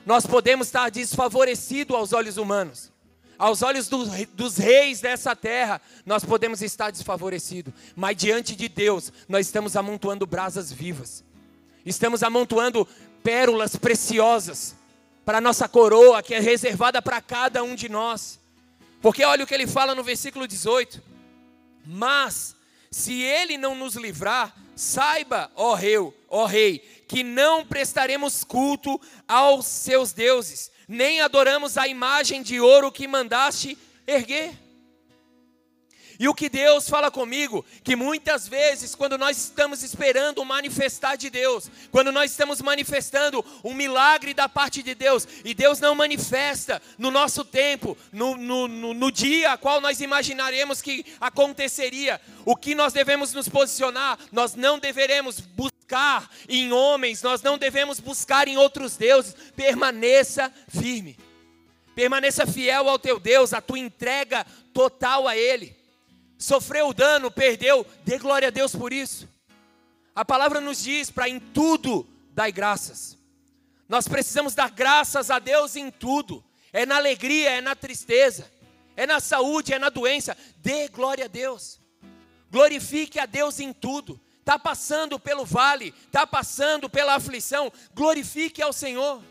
[0.04, 2.92] Nós podemos estar desfavorecidos aos olhos humanos.
[3.38, 7.72] Aos olhos dos, dos reis dessa terra, nós podemos estar desfavorecidos.
[7.96, 11.24] Mas diante de Deus, nós estamos amontoando brasas vivas.
[11.84, 12.86] Estamos amontoando
[13.22, 14.76] pérolas preciosas
[15.30, 18.40] para a nossa coroa, que é reservada para cada um de nós.
[19.00, 21.00] Porque olha o que ele fala no versículo 18:
[21.86, 22.56] Mas
[22.90, 25.94] se ele não nos livrar, saiba, ó rei,
[26.28, 32.90] ó rei, que não prestaremos culto aos seus deuses, nem adoramos a imagem de ouro
[32.90, 34.50] que mandaste erguer.
[36.20, 41.30] E o que Deus fala comigo, que muitas vezes, quando nós estamos esperando manifestar de
[41.30, 46.82] Deus, quando nós estamos manifestando um milagre da parte de Deus, e Deus não manifesta
[46.98, 52.54] no nosso tempo, no, no, no, no dia a qual nós imaginaremos que aconteceria, o
[52.54, 58.46] que nós devemos nos posicionar, nós não deveremos buscar em homens, nós não devemos buscar
[58.46, 61.18] em outros deuses, permaneça firme.
[61.94, 65.79] Permaneça fiel ao teu Deus, a tua entrega total a Ele
[66.40, 69.28] sofreu dano, perdeu, dê glória a Deus por isso.
[70.14, 73.16] A palavra nos diz para em tudo dar graças.
[73.88, 76.42] Nós precisamos dar graças a Deus em tudo.
[76.72, 78.50] É na alegria, é na tristeza,
[78.96, 80.36] é na saúde, é na doença.
[80.56, 81.78] Dê glória a Deus.
[82.50, 84.20] Glorifique a Deus em tudo.
[84.38, 87.70] Está passando pelo vale, está passando pela aflição.
[87.94, 89.22] Glorifique ao Senhor.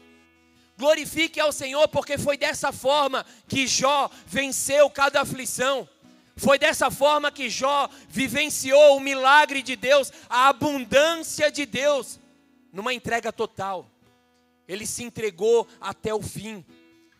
[0.78, 5.90] Glorifique ao Senhor, porque foi dessa forma que Jó venceu cada aflição.
[6.40, 12.18] Foi dessa forma que Jó vivenciou o milagre de Deus, a abundância de Deus,
[12.72, 13.86] numa entrega total.
[14.66, 16.66] Ele se entregou até o fim.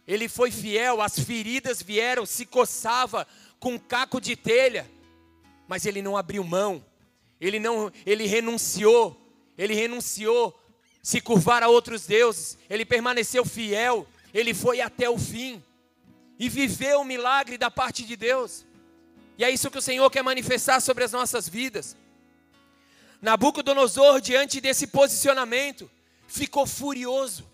[0.08, 3.28] Ele foi fiel, as feridas vieram, se coçava
[3.60, 4.90] com um caco de telha,
[5.68, 6.84] mas ele não abriu mão.
[7.42, 9.16] Ele não, ele renunciou.
[9.58, 10.58] Ele renunciou
[11.04, 12.58] se curvar a outros deuses.
[12.70, 14.08] Ele permaneceu fiel.
[14.34, 15.62] Ele foi até o fim
[16.40, 18.66] e viveu o milagre da parte de Deus.
[19.40, 21.96] E é isso que o Senhor quer manifestar sobre as nossas vidas.
[23.22, 25.90] Nabucodonosor, diante desse posicionamento,
[26.28, 27.50] ficou furioso.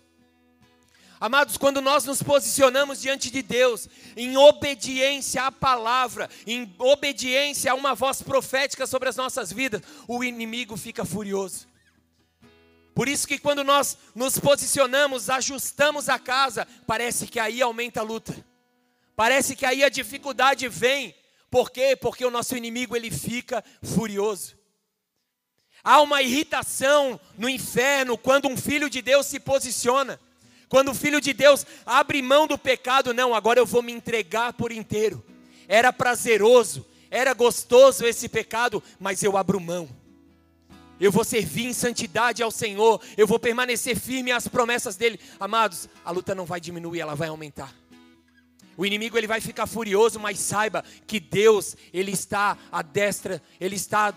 [1.20, 7.76] Amados, quando nós nos posicionamos diante de Deus, em obediência à palavra, em obediência a
[7.76, 11.68] uma voz profética sobre as nossas vidas, o inimigo fica furioso.
[12.96, 18.02] Por isso que quando nós nos posicionamos, ajustamos a casa, parece que aí aumenta a
[18.02, 18.34] luta.
[19.14, 21.14] Parece que aí a dificuldade vem,
[21.50, 21.96] por quê?
[21.96, 24.56] Porque o nosso inimigo ele fica furioso.
[25.82, 30.18] Há uma irritação no inferno quando um filho de Deus se posiciona.
[30.68, 34.52] Quando o filho de Deus abre mão do pecado, não, agora eu vou me entregar
[34.54, 35.24] por inteiro.
[35.68, 39.88] Era prazeroso, era gostoso esse pecado, mas eu abro mão.
[40.98, 45.20] Eu vou servir em santidade ao Senhor, eu vou permanecer firme às promessas dele.
[45.38, 47.72] Amados, a luta não vai diminuir, ela vai aumentar.
[48.76, 53.76] O inimigo ele vai ficar furioso, mas saiba que Deus, ele está à destra, ele
[53.76, 54.12] está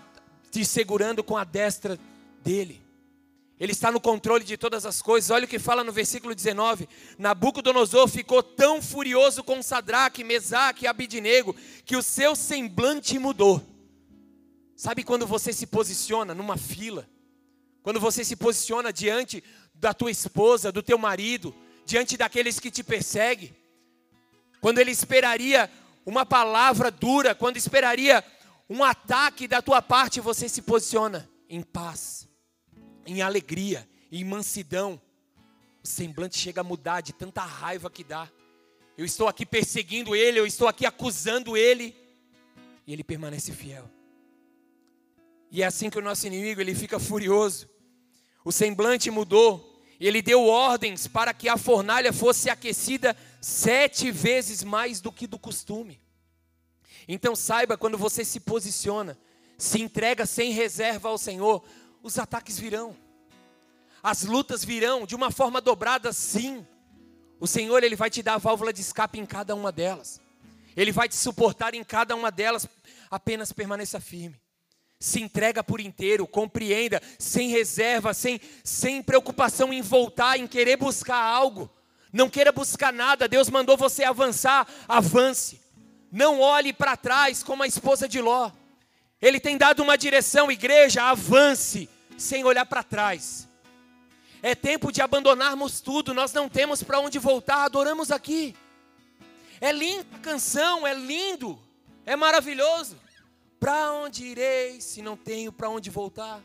[0.50, 1.98] te segurando com a destra
[2.42, 2.82] dele.
[3.58, 5.30] Ele está no controle de todas as coisas.
[5.30, 6.88] Olha o que fala no versículo 19.
[7.18, 13.62] Nabucodonosor ficou tão furioso com Sadraque, Mesaque e Abidinego que o seu semblante mudou.
[14.74, 17.06] Sabe quando você se posiciona numa fila?
[17.82, 19.44] Quando você se posiciona diante
[19.74, 23.54] da tua esposa, do teu marido, diante daqueles que te perseguem?
[24.60, 25.70] Quando ele esperaria
[26.04, 28.24] uma palavra dura, quando esperaria
[28.68, 32.28] um ataque da tua parte, você se posiciona em paz,
[33.06, 35.00] em alegria, em mansidão.
[35.82, 38.28] O semblante chega a mudar de tanta raiva que dá.
[38.96, 41.96] Eu estou aqui perseguindo ele, eu estou aqui acusando ele,
[42.86, 43.90] e ele permanece fiel.
[45.50, 47.68] E é assim que o nosso inimigo ele fica furioso.
[48.44, 55.00] O semblante mudou, ele deu ordens para que a fornalha fosse aquecida sete vezes mais
[55.00, 56.00] do que do costume.
[57.08, 59.18] Então saiba quando você se posiciona,
[59.56, 61.64] se entrega sem reserva ao Senhor,
[62.02, 62.96] os ataques virão.
[64.02, 66.66] As lutas virão de uma forma dobrada, sim.
[67.38, 70.20] O Senhor ele vai te dar a válvula de escape em cada uma delas.
[70.76, 72.66] Ele vai te suportar em cada uma delas.
[73.10, 74.40] Apenas permaneça firme.
[74.98, 81.16] Se entrega por inteiro, compreenda, sem reserva, sem, sem preocupação em voltar, em querer buscar
[81.16, 81.70] algo.
[82.12, 85.60] Não queira buscar nada, Deus mandou você avançar, avance.
[86.10, 88.50] Não olhe para trás como a esposa de Ló.
[89.22, 93.48] Ele tem dado uma direção, igreja, avance, sem olhar para trás.
[94.42, 98.56] É tempo de abandonarmos tudo, nós não temos para onde voltar, adoramos aqui.
[99.60, 101.60] É linda a canção, é lindo,
[102.06, 102.96] é maravilhoso.
[103.60, 106.40] Para onde irei se não tenho para onde voltar?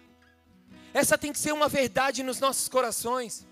[0.93, 3.47] Essa tem que ser uma verdade nos nossos corações.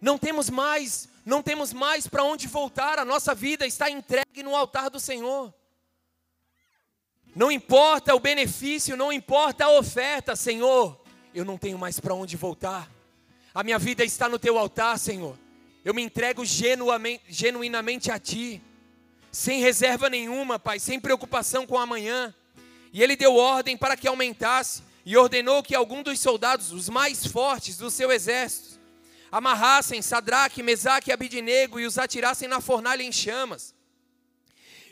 [0.00, 4.56] Não temos mais, não temos mais para onde voltar, a nossa vida está entregue no
[4.56, 5.52] altar do Senhor.
[7.34, 11.00] Não importa o benefício, não importa a oferta, Senhor,
[11.34, 12.90] eu não tenho mais para onde voltar.
[13.54, 15.38] A minha vida está no teu altar, Senhor.
[15.84, 18.60] Eu me entrego genuinamente a ti,
[19.30, 22.34] sem reserva nenhuma, Pai, sem preocupação com amanhã.
[22.92, 27.24] E ele deu ordem para que aumentasse e ordenou que algum dos soldados, os mais
[27.26, 28.69] fortes do seu exército,
[29.30, 33.74] amarrassem Sadraque, Mesaque e Abidinego e os atirassem na fornalha em chamas.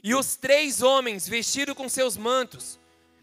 [0.03, 2.79] E os três homens, vestidos com seus mantos,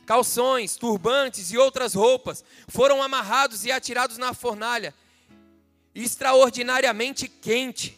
[0.05, 4.93] calções, turbantes e outras roupas, foram amarrados e atirados na fornalha,
[5.93, 7.97] extraordinariamente quente.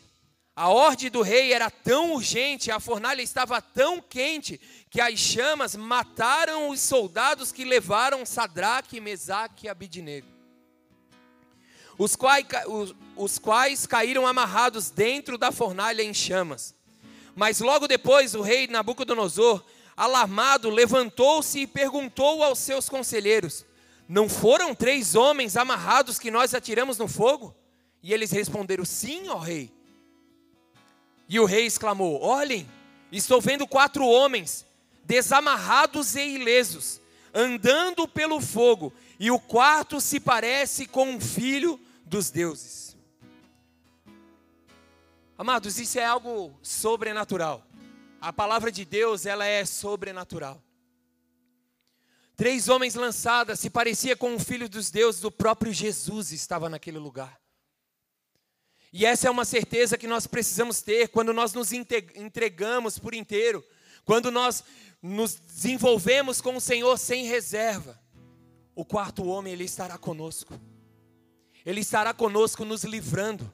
[0.56, 4.60] A ordem do rei era tão urgente, a fornalha estava tão quente,
[4.90, 10.37] que as chamas mataram os soldados que levaram Sadraque, Mesaque e Abidinego.
[11.98, 16.76] Os quais, os, os quais caíram amarrados dentro da fornalha em chamas.
[17.36, 19.64] Mas logo depois o rei Nabucodonosor,
[19.96, 23.66] alarmado, levantou-se e perguntou aos seus conselheiros:
[24.08, 27.56] Não foram três homens amarrados que nós atiramos no fogo?
[28.04, 29.72] E eles responderam: Sim, ó rei.
[31.28, 32.68] E o rei exclamou: Olhem,
[33.12, 34.66] estou vendo quatro homens,
[35.04, 37.02] desamarrados e ilesos,
[37.34, 42.98] andando pelo fogo, e o quarto se parece com um filho dos deuses.
[45.38, 47.64] Amados, isso é algo sobrenatural.
[48.20, 50.64] A palavra de Deus, ela é sobrenatural.
[52.36, 56.98] Três homens lançadas, se parecia com o filho dos deuses, o próprio Jesus estava naquele
[56.98, 57.40] lugar.
[58.92, 63.64] E essa é uma certeza que nós precisamos ter quando nós nos entregamos por inteiro,
[64.06, 64.64] quando nós
[65.02, 68.00] nos desenvolvemos com o Senhor sem reserva.
[68.74, 70.60] O quarto homem, ele estará conosco.
[71.68, 73.54] Ele estará conosco nos livrando.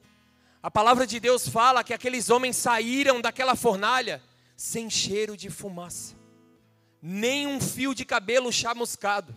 [0.62, 4.22] A palavra de Deus fala que aqueles homens saíram daquela fornalha
[4.56, 6.14] sem cheiro de fumaça,
[7.02, 9.36] nem um fio de cabelo chamuscado.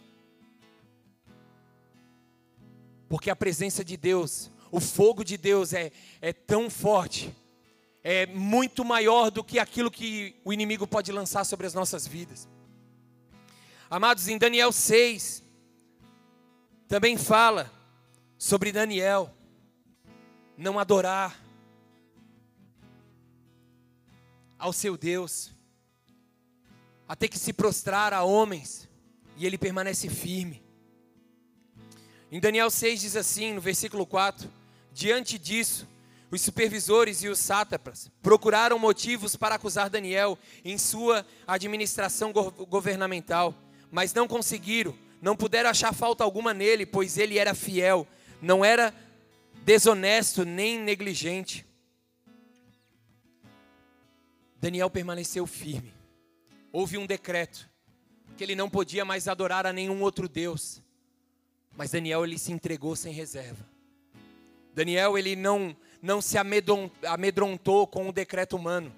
[3.09, 7.36] Porque a presença de Deus, o fogo de Deus é, é tão forte,
[8.03, 12.47] é muito maior do que aquilo que o inimigo pode lançar sobre as nossas vidas.
[13.89, 15.41] Amados, em Daniel 6,
[16.88, 17.75] também fala
[18.38, 19.34] sobre Daniel
[20.58, 21.44] não adorar
[24.58, 25.52] ao seu Deus,
[27.08, 28.90] a ter que se prostrar a homens,
[29.36, 30.64] e ele permanece firme.
[32.32, 34.50] Em Daniel 6 diz assim, no versículo 4:
[34.92, 35.88] Diante disso,
[36.30, 43.54] os supervisores e os sátrapas procuraram motivos para acusar Daniel em sua administração governamental,
[43.90, 48.06] mas não conseguiram, não puderam achar falta alguma nele, pois ele era fiel,
[48.42, 48.94] não era
[49.64, 51.66] desonesto nem negligente.
[54.60, 55.94] Daniel permaneceu firme.
[56.72, 57.70] Houve um decreto
[58.38, 60.82] que ele não podia mais adorar a nenhum outro Deus.
[61.76, 63.66] Mas Daniel ele se entregou sem reserva.
[64.74, 68.94] Daniel ele não não se amedrontou com o decreto humano.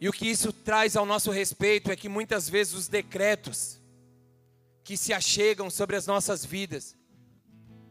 [0.00, 3.80] E o que isso traz ao nosso respeito é que muitas vezes os decretos
[4.84, 6.95] que se achegam sobre as nossas vidas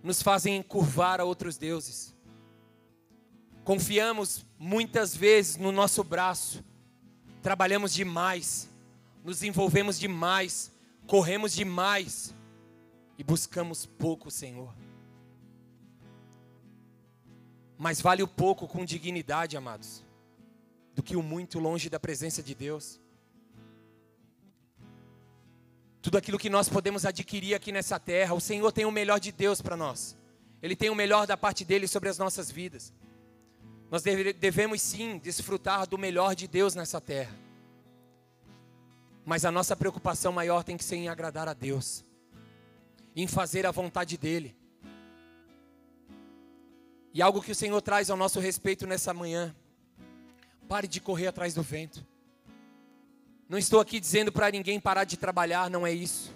[0.06, 2.16] nos fazem encurvar a outros deuses.
[3.64, 6.64] Confiamos muitas vezes no nosso braço,
[7.42, 8.70] trabalhamos demais,
[9.24, 10.72] nos envolvemos demais,
[11.08, 12.36] corremos demais
[13.18, 14.72] e buscamos pouco, Senhor.
[17.76, 20.04] Mas vale o pouco com dignidade, amados,
[20.94, 23.02] do que o muito longe da presença de Deus.
[26.06, 29.32] Tudo aquilo que nós podemos adquirir aqui nessa terra, o Senhor tem o melhor de
[29.32, 30.16] Deus para nós.
[30.62, 32.94] Ele tem o melhor da parte dele sobre as nossas vidas.
[33.90, 37.36] Nós devemos sim desfrutar do melhor de Deus nessa terra.
[39.26, 42.06] Mas a nossa preocupação maior tem que ser em agradar a Deus,
[43.16, 44.56] em fazer a vontade dEle.
[47.16, 49.56] E algo que o Senhor traz ao nosso respeito nessa manhã:
[50.68, 52.06] pare de correr atrás do vento.
[53.48, 56.34] Não estou aqui dizendo para ninguém parar de trabalhar, não é isso.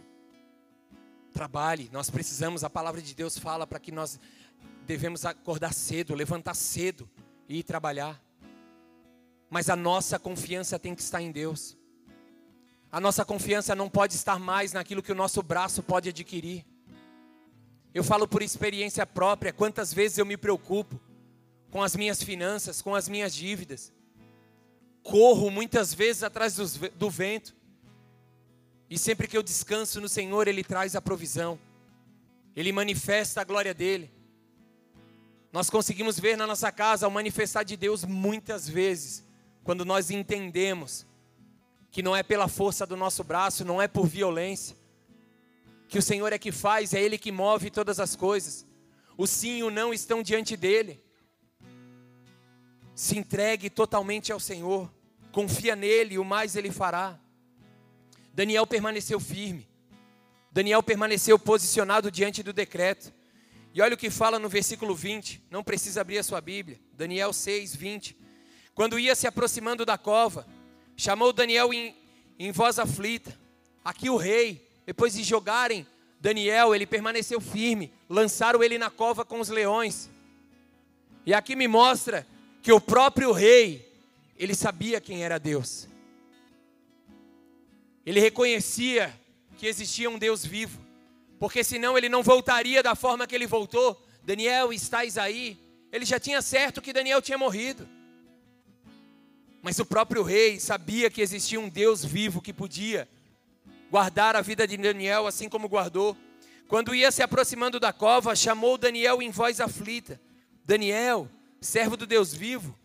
[1.34, 4.20] Trabalhe, nós precisamos, a palavra de Deus fala para que nós
[4.86, 7.10] devemos acordar cedo, levantar cedo
[7.48, 8.22] e ir trabalhar.
[9.50, 11.76] Mas a nossa confiança tem que estar em Deus.
[12.92, 16.64] A nossa confiança não pode estar mais naquilo que o nosso braço pode adquirir.
[17.92, 21.00] Eu falo por experiência própria, quantas vezes eu me preocupo
[21.72, 23.92] com as minhas finanças, com as minhas dívidas
[25.04, 27.56] corro muitas vezes atrás do vento.
[28.90, 31.60] E sempre que eu descanso no Senhor, Ele traz a provisão.
[32.56, 34.12] Ele manifesta a glória dele.
[35.52, 39.26] Nós conseguimos ver na nossa casa o manifestar de Deus muitas vezes,
[39.64, 41.06] quando nós entendemos
[41.92, 44.78] que não é pela força do nosso braço, não é por violência,
[45.88, 48.66] que o Senhor é que faz, é Ele que move todas as coisas.
[49.18, 51.04] O sim e o não estão diante dele.
[53.00, 54.92] Se entregue totalmente ao Senhor,
[55.32, 57.18] confia nele, o mais ele fará.
[58.34, 59.66] Daniel permaneceu firme.
[60.52, 63.14] Daniel permaneceu posicionado diante do decreto.
[63.74, 66.78] E olha o que fala no versículo 20, não precisa abrir a sua Bíblia.
[66.92, 68.18] Daniel 6, 20.
[68.76, 70.46] Quando ia se aproximando da cova,
[70.98, 71.96] chamou Daniel em,
[72.38, 73.34] em voz aflita.
[73.82, 75.88] Aqui o rei, depois de jogarem
[76.20, 80.10] Daniel, ele permaneceu firme, lançaram ele na cova com os leões.
[81.26, 82.28] E aqui me mostra
[82.70, 83.92] que o próprio rei,
[84.38, 85.88] ele sabia quem era Deus.
[88.06, 89.12] Ele reconhecia
[89.58, 90.80] que existia um Deus vivo,
[91.40, 94.00] porque senão ele não voltaria da forma que ele voltou.
[94.22, 95.58] Daniel, estás aí?
[95.92, 97.90] Ele já tinha certo que Daniel tinha morrido.
[99.64, 103.10] Mas o próprio rei sabia que existia um Deus vivo que podia
[103.90, 106.16] guardar a vida de Daniel assim como guardou.
[106.68, 110.22] Quando ia se aproximando da cova, chamou Daniel em voz aflita:
[110.64, 111.28] Daniel,
[111.62, 112.76] servo do Deus vivo,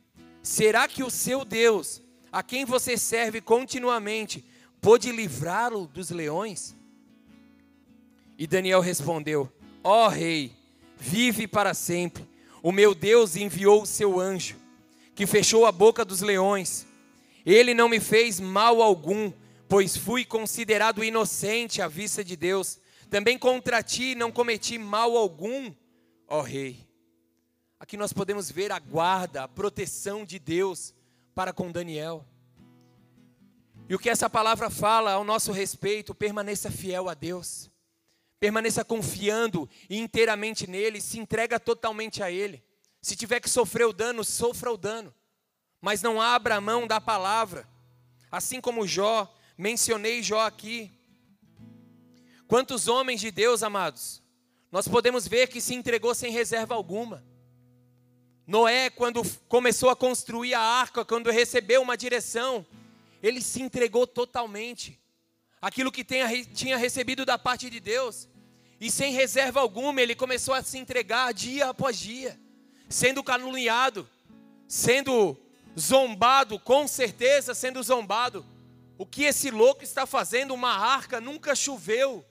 [0.42, 4.44] será que o seu Deus, a quem você serve continuamente,
[4.80, 6.76] pôde livrá-lo dos leões?
[8.38, 9.50] E Daniel respondeu:
[9.82, 10.52] Ó oh, rei,
[10.98, 12.26] vive para sempre.
[12.62, 14.56] O meu Deus enviou o seu anjo,
[15.14, 16.86] que fechou a boca dos leões.
[17.44, 19.30] Ele não me fez mal algum,
[19.68, 22.78] pois fui considerado inocente à vista de Deus.
[23.10, 25.72] Também contra ti não cometi mal algum,
[26.26, 26.78] ó rei.
[27.84, 30.94] Aqui nós podemos ver a guarda, a proteção de Deus
[31.34, 32.24] para com Daniel.
[33.86, 37.70] E o que essa palavra fala ao nosso respeito, permaneça fiel a Deus.
[38.40, 42.64] Permaneça confiando inteiramente nele, se entrega totalmente a ele.
[43.02, 45.14] Se tiver que sofrer o dano, sofra o dano.
[45.78, 47.68] Mas não abra a mão da palavra.
[48.32, 50.90] Assim como Jó, mencionei Jó aqui.
[52.48, 54.22] Quantos homens de Deus, amados,
[54.72, 57.33] nós podemos ver que se entregou sem reserva alguma.
[58.46, 62.66] Noé, quando começou a construir a arca, quando recebeu uma direção,
[63.22, 65.00] ele se entregou totalmente.
[65.62, 68.28] Aquilo que tinha recebido da parte de Deus,
[68.78, 72.38] e sem reserva alguma, ele começou a se entregar dia após dia,
[72.86, 74.06] sendo caluniado,
[74.68, 75.38] sendo
[75.78, 78.44] zombado, com certeza sendo zombado.
[78.98, 80.52] O que esse louco está fazendo?
[80.52, 82.24] Uma arca nunca choveu.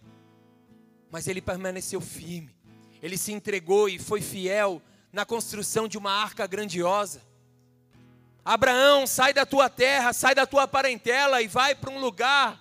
[1.09, 2.55] Mas ele permaneceu firme.
[3.01, 4.79] Ele se entregou e foi fiel
[5.13, 7.21] na construção de uma arca grandiosa.
[8.43, 12.59] Abraão, sai da tua terra, sai da tua parentela e vai para um lugar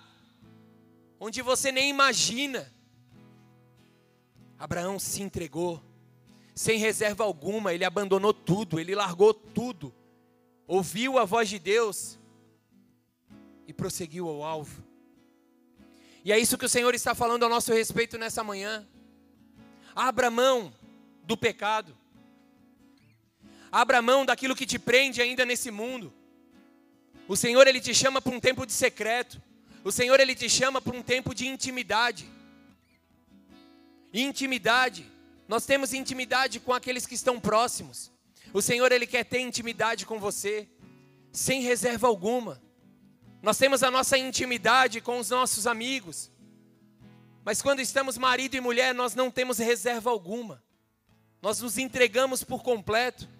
[1.19, 2.71] onde você nem imagina.
[4.57, 5.83] Abraão se entregou,
[6.53, 9.93] sem reserva alguma, ele abandonou tudo, ele largou tudo,
[10.67, 12.19] ouviu a voz de Deus
[13.67, 14.83] e prosseguiu ao alvo.
[16.23, 18.87] E é isso que o Senhor está falando ao nosso respeito nessa manhã.
[19.93, 20.73] Abra mão
[21.23, 21.97] do pecado,
[23.73, 26.13] abra mão daquilo que te prende ainda nesse mundo.
[27.27, 29.41] O Senhor, Ele te chama para um tempo de secreto,
[29.83, 32.29] o Senhor, Ele te chama para um tempo de intimidade.
[34.13, 35.11] Intimidade.
[35.47, 38.11] Nós temos intimidade com aqueles que estão próximos.
[38.53, 40.69] O Senhor, Ele quer ter intimidade com você,
[41.31, 42.61] sem reserva alguma.
[43.41, 46.31] Nós temos a nossa intimidade com os nossos amigos.
[47.43, 50.63] Mas quando estamos marido e mulher, nós não temos reserva alguma.
[51.41, 53.32] Nós nos entregamos por completo.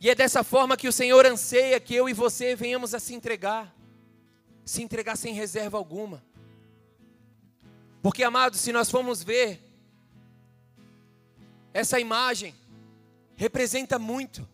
[0.00, 3.14] E é dessa forma que o Senhor anseia que eu e você venhamos a se
[3.14, 3.74] entregar.
[4.64, 6.22] Se entregar sem reserva alguma.
[8.02, 9.62] Porque, amados, se nós formos ver,
[11.72, 12.54] essa imagem
[13.34, 14.46] representa muito.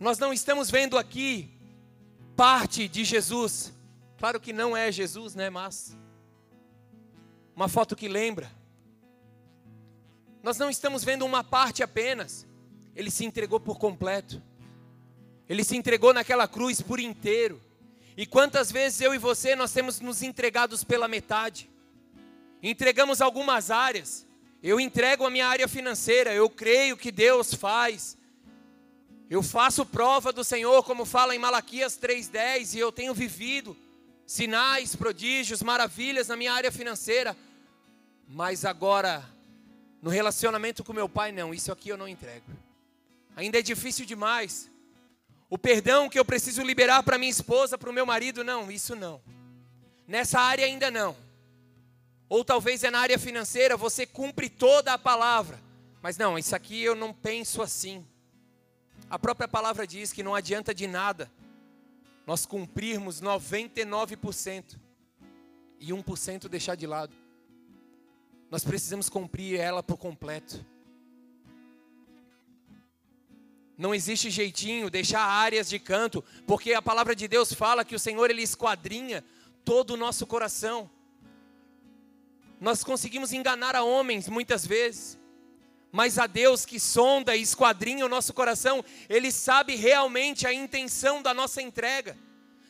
[0.00, 1.56] Nós não estamos vendo aqui
[2.36, 3.72] parte de Jesus.
[4.18, 5.48] Claro que não é Jesus, né?
[5.48, 5.96] Mas
[7.54, 8.50] uma foto que lembra.
[10.42, 12.47] Nós não estamos vendo uma parte apenas.
[12.98, 14.42] Ele se entregou por completo.
[15.48, 17.62] Ele se entregou naquela cruz por inteiro.
[18.16, 21.70] E quantas vezes eu e você nós temos nos entregados pela metade?
[22.60, 24.26] Entregamos algumas áreas.
[24.60, 28.18] Eu entrego a minha área financeira, eu creio que Deus faz.
[29.30, 33.76] Eu faço prova do Senhor, como fala em Malaquias 3:10, e eu tenho vivido
[34.26, 37.36] sinais, prodígios, maravilhas na minha área financeira.
[38.26, 39.24] Mas agora,
[40.02, 42.67] no relacionamento com meu pai, não, isso aqui eu não entrego.
[43.38, 44.68] Ainda é difícil demais.
[45.48, 48.96] o perdão que eu preciso liberar para minha esposa, para o meu marido, não, isso
[48.96, 49.22] não.
[50.08, 51.16] Nessa área ainda não.
[52.28, 55.62] Ou talvez é na área financeira, você cumpre toda a palavra.
[56.02, 58.04] Mas não, isso aqui eu não penso assim.
[59.08, 61.30] A própria palavra diz que não adianta de nada
[62.26, 64.76] nós cumprirmos 99%
[65.78, 67.14] e 1% deixar de lado.
[68.50, 70.66] Nós precisamos cumprir ela por completo.
[73.78, 77.98] Não existe jeitinho, deixar áreas de canto, porque a palavra de Deus fala que o
[77.98, 79.24] Senhor ele esquadrinha
[79.64, 80.90] todo o nosso coração.
[82.60, 85.16] Nós conseguimos enganar a homens muitas vezes,
[85.92, 91.22] mas a Deus que sonda e esquadrinha o nosso coração, Ele sabe realmente a intenção
[91.22, 92.18] da nossa entrega.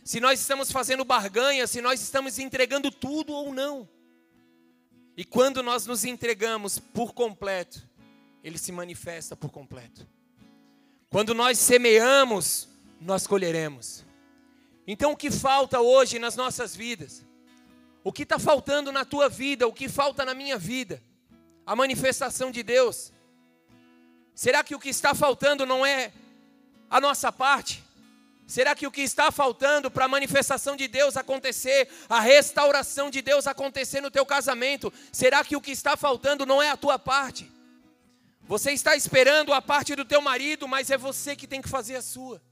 [0.04, 3.88] Se nós estamos fazendo barganha, se nós estamos entregando tudo ou não.
[5.16, 7.82] E quando nós nos entregamos por completo,
[8.44, 10.06] Ele se manifesta por completo.
[11.10, 12.68] Quando nós semeamos,
[13.00, 14.04] nós colheremos.
[14.86, 17.24] Então o que falta hoje nas nossas vidas?
[18.04, 19.66] O que está faltando na tua vida?
[19.66, 21.02] O que falta na minha vida?
[21.66, 23.12] A manifestação de Deus.
[24.34, 26.12] Será que o que está faltando não é
[26.88, 27.82] a nossa parte?
[28.46, 33.20] Será que o que está faltando para a manifestação de Deus acontecer, a restauração de
[33.20, 36.98] Deus acontecer no teu casamento, será que o que está faltando não é a tua
[36.98, 37.50] parte?
[38.48, 41.96] Você está esperando a parte do teu marido, mas é você que tem que fazer
[41.96, 42.42] a sua.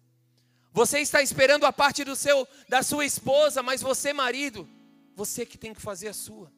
[0.71, 4.69] Você está esperando a parte do seu da sua esposa, mas você, marido,
[5.15, 6.53] você que tem que fazer a sua.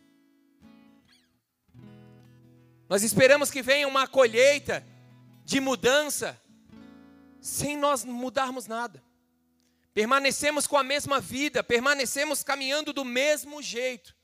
[2.88, 4.84] Nós esperamos que venha uma colheita
[5.44, 6.36] de mudança
[7.40, 9.00] sem nós mudarmos nada.
[9.94, 14.16] Permanecemos com a mesma vida, permanecemos caminhando do mesmo jeito.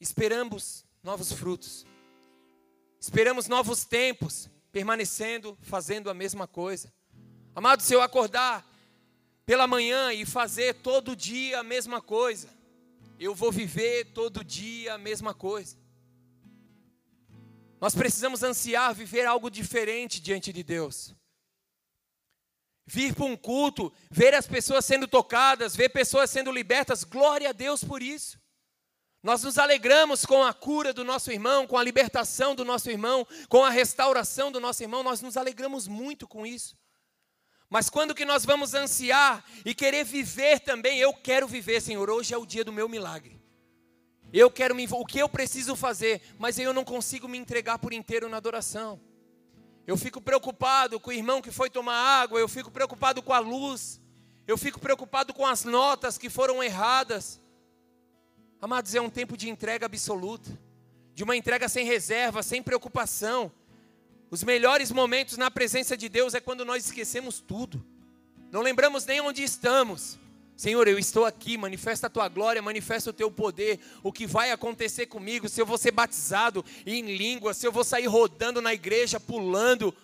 [0.00, 1.84] Esperamos novos frutos.
[3.00, 6.92] Esperamos novos tempos, permanecendo, fazendo a mesma coisa.
[7.54, 8.64] Amado, se eu acordar
[9.46, 12.48] pela manhã e fazer todo dia a mesma coisa,
[13.18, 15.76] eu vou viver todo dia a mesma coisa.
[17.80, 21.14] Nós precisamos ansiar viver algo diferente diante de Deus
[22.90, 27.52] vir para um culto, ver as pessoas sendo tocadas, ver pessoas sendo libertas, glória a
[27.52, 28.36] Deus por isso.
[29.22, 33.26] Nós nos alegramos com a cura do nosso irmão, com a libertação do nosso irmão,
[33.48, 36.78] com a restauração do nosso irmão, nós nos alegramos muito com isso.
[37.68, 42.34] Mas quando que nós vamos ansiar e querer viver também, eu quero viver, Senhor, hoje
[42.34, 43.40] é o dia do meu milagre.
[44.32, 47.92] Eu quero me, o que eu preciso fazer, mas eu não consigo me entregar por
[47.92, 49.00] inteiro na adoração.
[49.86, 53.38] Eu fico preocupado com o irmão que foi tomar água, eu fico preocupado com a
[53.38, 54.00] luz,
[54.46, 57.40] eu fico preocupado com as notas que foram erradas.
[58.62, 60.50] Amados, é um tempo de entrega absoluta,
[61.14, 63.50] de uma entrega sem reserva, sem preocupação.
[64.30, 67.82] Os melhores momentos na presença de Deus é quando nós esquecemos tudo,
[68.52, 70.18] não lembramos nem onde estamos.
[70.56, 74.50] Senhor, eu estou aqui, manifesta a tua glória, manifesta o teu poder, o que vai
[74.50, 78.74] acontecer comigo, se eu vou ser batizado em língua, se eu vou sair rodando na
[78.74, 79.94] igreja, pulando.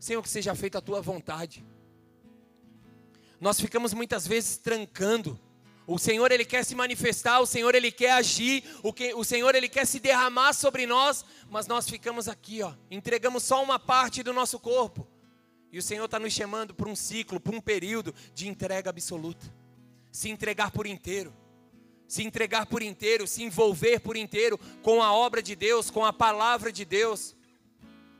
[0.00, 1.64] Senhor, que seja feita a tua vontade.
[3.40, 5.38] Nós ficamos muitas vezes trancando.
[5.92, 9.56] O Senhor ele quer se manifestar, o Senhor ele quer agir, o, que, o Senhor
[9.56, 14.22] ele quer se derramar sobre nós, mas nós ficamos aqui, ó, entregamos só uma parte
[14.22, 15.04] do nosso corpo.
[15.72, 19.52] E o Senhor está nos chamando para um ciclo, para um período de entrega absoluta
[20.12, 21.32] se entregar por inteiro,
[22.06, 26.12] se entregar por inteiro, se envolver por inteiro com a obra de Deus, com a
[26.12, 27.34] palavra de Deus,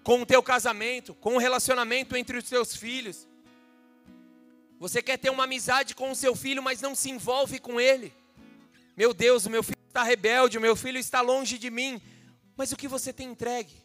[0.02, 3.28] com o teu casamento, com o relacionamento entre os teus filhos.
[4.80, 8.14] Você quer ter uma amizade com o seu filho, mas não se envolve com ele.
[8.96, 12.00] Meu Deus, o meu filho está rebelde, o meu filho está longe de mim.
[12.56, 13.76] Mas o que você tem entregue?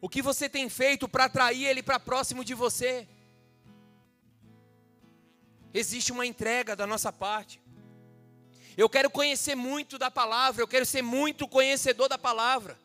[0.00, 3.06] O que você tem feito para atrair ele para próximo de você?
[5.74, 7.60] Existe uma entrega da nossa parte.
[8.78, 12.78] Eu quero conhecer muito da palavra, eu quero ser muito conhecedor da palavra.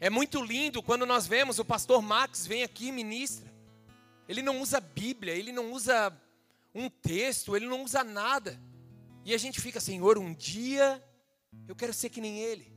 [0.00, 3.49] É muito lindo quando nós vemos o pastor Max vem aqui e ministra.
[4.30, 6.16] Ele não usa Bíblia, ele não usa
[6.72, 8.60] um texto, ele não usa nada.
[9.24, 11.04] E a gente fica, Senhor, um dia
[11.66, 12.72] eu quero ser que nem ele.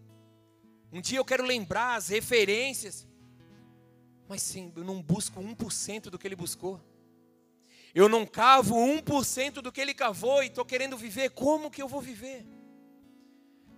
[0.92, 3.08] Um dia eu quero lembrar as referências.
[4.28, 6.82] Mas sim, eu não busco 1% do que ele buscou.
[7.94, 11.88] Eu não cavo 1% do que ele cavou e estou querendo viver, como que eu
[11.88, 12.48] vou viver?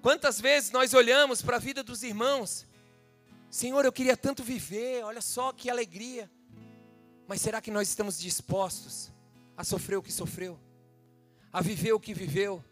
[0.01, 2.65] Quantas vezes nós olhamos para a vida dos irmãos,
[3.49, 6.32] Senhor, eu queria tanto viver, olha só que alegria,
[7.28, 9.11] mas será que nós estamos dispostos
[9.57, 10.59] a sofrer o que sofreu,
[11.51, 12.63] a viver o que viveu?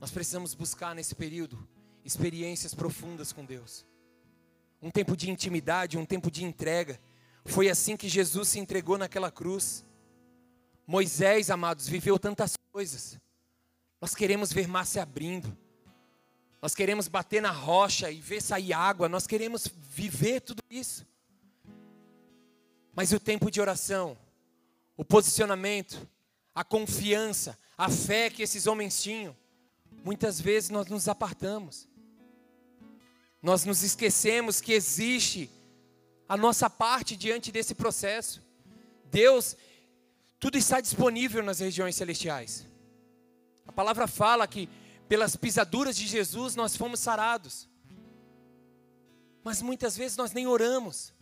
[0.00, 1.66] Nós precisamos buscar nesse período
[2.04, 3.86] experiências profundas com Deus,
[4.82, 7.00] um tempo de intimidade, um tempo de entrega
[7.46, 9.84] Foi assim que Jesus se entregou naquela cruz.
[10.86, 13.18] Moisés, amados, viveu tantas coisas.
[14.00, 15.56] Nós queremos ver mar se abrindo.
[16.60, 19.08] Nós queremos bater na rocha e ver sair água.
[19.08, 21.06] Nós queremos viver tudo isso.
[22.94, 24.16] Mas o tempo de oração,
[24.96, 26.08] o posicionamento,
[26.54, 29.36] a confiança, a fé que esses homens tinham,
[30.04, 31.88] muitas vezes nós nos apartamos.
[33.42, 35.50] Nós nos esquecemos que existe
[36.28, 38.42] a nossa parte diante desse processo.
[39.10, 39.56] Deus,
[40.38, 42.66] tudo está disponível nas regiões celestiais.
[43.66, 44.68] A palavra fala que
[45.08, 47.68] pelas pisaduras de Jesus nós fomos sarados.
[49.42, 51.13] Mas muitas vezes nós nem oramos.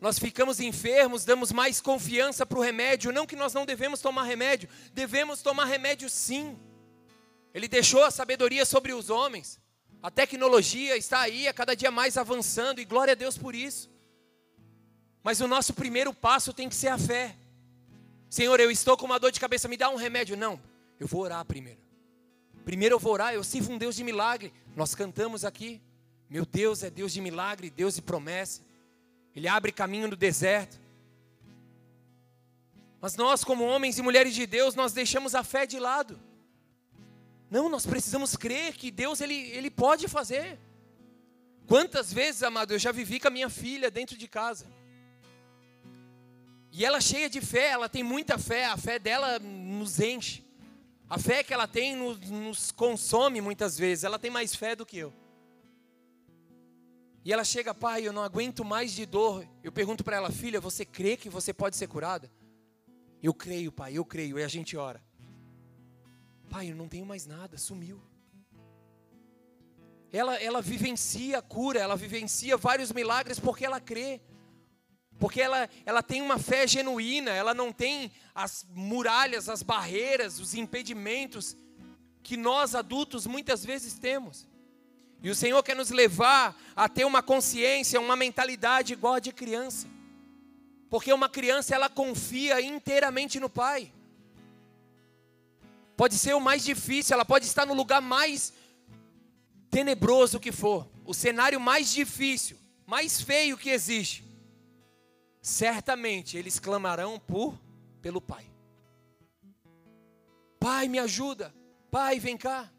[0.00, 3.12] Nós ficamos enfermos, damos mais confiança para o remédio.
[3.12, 6.58] Não que nós não devemos tomar remédio, devemos tomar remédio sim.
[7.52, 9.60] Ele deixou a sabedoria sobre os homens.
[10.02, 13.90] A tecnologia está aí, a cada dia mais avançando, e glória a Deus por isso.
[15.22, 17.36] Mas o nosso primeiro passo tem que ser a fé.
[18.30, 20.36] Senhor, eu estou com uma dor de cabeça, me dá um remédio.
[20.36, 20.58] Não,
[20.98, 21.80] eu vou orar primeiro.
[22.64, 24.52] Primeiro eu vou orar, eu sirvo um Deus de milagre.
[24.74, 25.82] Nós cantamos aqui.
[26.30, 28.62] Meu Deus é Deus de milagre, Deus de promessa.
[29.34, 30.78] Ele abre caminho no deserto.
[33.00, 36.20] Mas nós, como homens e mulheres de Deus, nós deixamos a fé de lado.
[37.50, 40.58] Não, nós precisamos crer que Deus ele, ele pode fazer.
[41.66, 44.66] Quantas vezes, amado, eu já vivi com a minha filha dentro de casa.
[46.72, 50.44] E ela cheia de fé, ela tem muita fé, a fé dela nos enche.
[51.08, 54.86] A fé que ela tem nos, nos consome muitas vezes, ela tem mais fé do
[54.86, 55.12] que eu.
[57.24, 59.46] E ela chega, pai, eu não aguento mais de dor.
[59.62, 62.30] Eu pergunto para ela, filha, você crê que você pode ser curada?
[63.22, 64.38] Eu creio, pai, eu creio.
[64.38, 65.02] E a gente ora.
[66.48, 68.00] Pai, eu não tenho mais nada, sumiu.
[70.12, 74.20] Ela, ela vivencia a cura, ela vivencia vários milagres porque ela crê.
[75.18, 80.54] Porque ela, ela tem uma fé genuína, ela não tem as muralhas, as barreiras, os
[80.54, 81.54] impedimentos
[82.22, 84.48] que nós adultos muitas vezes temos.
[85.22, 89.32] E o Senhor quer nos levar a ter uma consciência, uma mentalidade igual a de
[89.32, 89.86] criança.
[90.88, 93.92] Porque uma criança ela confia inteiramente no pai.
[95.96, 98.54] Pode ser o mais difícil, ela pode estar no lugar mais
[99.70, 104.24] tenebroso que for, o cenário mais difícil, mais feio que existe.
[105.42, 107.58] Certamente eles clamarão por
[108.00, 108.46] pelo pai.
[110.58, 111.54] Pai, me ajuda.
[111.90, 112.70] Pai, vem cá.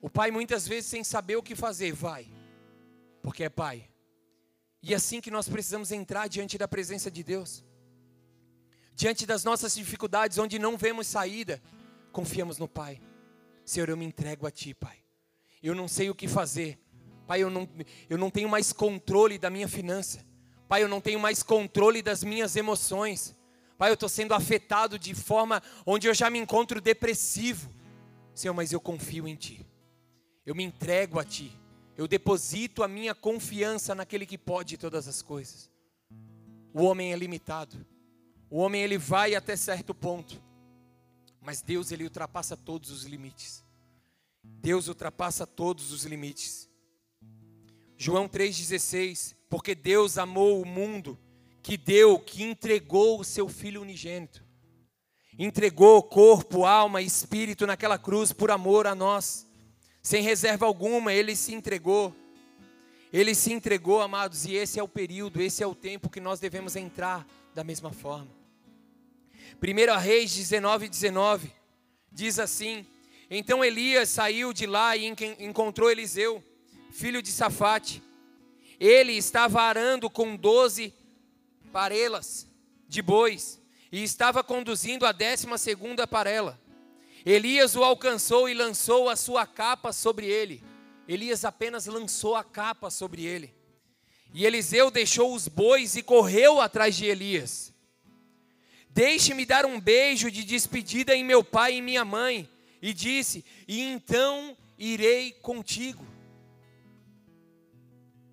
[0.00, 2.26] O pai muitas vezes sem saber o que fazer, vai,
[3.20, 3.88] porque é pai.
[4.80, 7.64] E é assim que nós precisamos entrar diante da presença de Deus.
[8.94, 11.60] Diante das nossas dificuldades, onde não vemos saída,
[12.12, 13.00] confiamos no Pai.
[13.64, 14.96] Senhor, eu me entrego a Ti, Pai.
[15.62, 16.78] Eu não sei o que fazer.
[17.26, 17.68] Pai, eu não,
[18.08, 20.24] eu não tenho mais controle da minha finança.
[20.68, 23.36] Pai, eu não tenho mais controle das minhas emoções.
[23.76, 27.72] Pai, eu estou sendo afetado de forma onde eu já me encontro depressivo.
[28.34, 29.67] Senhor, mas eu confio em Ti
[30.48, 31.52] eu me entrego a Ti,
[31.94, 35.70] eu deposito a minha confiança naquele que pode todas as coisas.
[36.72, 37.76] O homem é limitado,
[38.48, 40.42] o homem ele vai até certo ponto,
[41.42, 43.62] mas Deus ele ultrapassa todos os limites.
[44.42, 46.66] Deus ultrapassa todos os limites.
[47.98, 51.18] João 3,16: Porque Deus amou o mundo,
[51.62, 54.42] que deu, que entregou o seu Filho unigênito.
[55.38, 59.46] Entregou corpo, alma e espírito naquela cruz por amor a nós
[60.08, 62.16] sem reserva alguma, ele se entregou.
[63.12, 66.40] Ele se entregou, amados, e esse é o período, esse é o tempo que nós
[66.40, 68.30] devemos entrar da mesma forma.
[69.62, 71.52] 1 Reis 19, 19
[72.10, 72.86] diz assim:
[73.28, 76.42] Então Elias saiu de lá e encontrou Eliseu,
[76.90, 78.02] filho de Safate.
[78.80, 80.94] Ele estava arando com doze
[81.70, 82.48] parelas
[82.88, 83.60] de bois
[83.92, 86.58] e estava conduzindo a décima segunda parela.
[87.30, 90.64] Elias o alcançou e lançou a sua capa sobre ele.
[91.06, 93.54] Elias apenas lançou a capa sobre ele.
[94.32, 97.70] E Eliseu deixou os bois e correu atrás de Elias.
[98.88, 102.48] Deixe-me dar um beijo de despedida em meu pai e minha mãe.
[102.80, 106.06] E disse: E então irei contigo.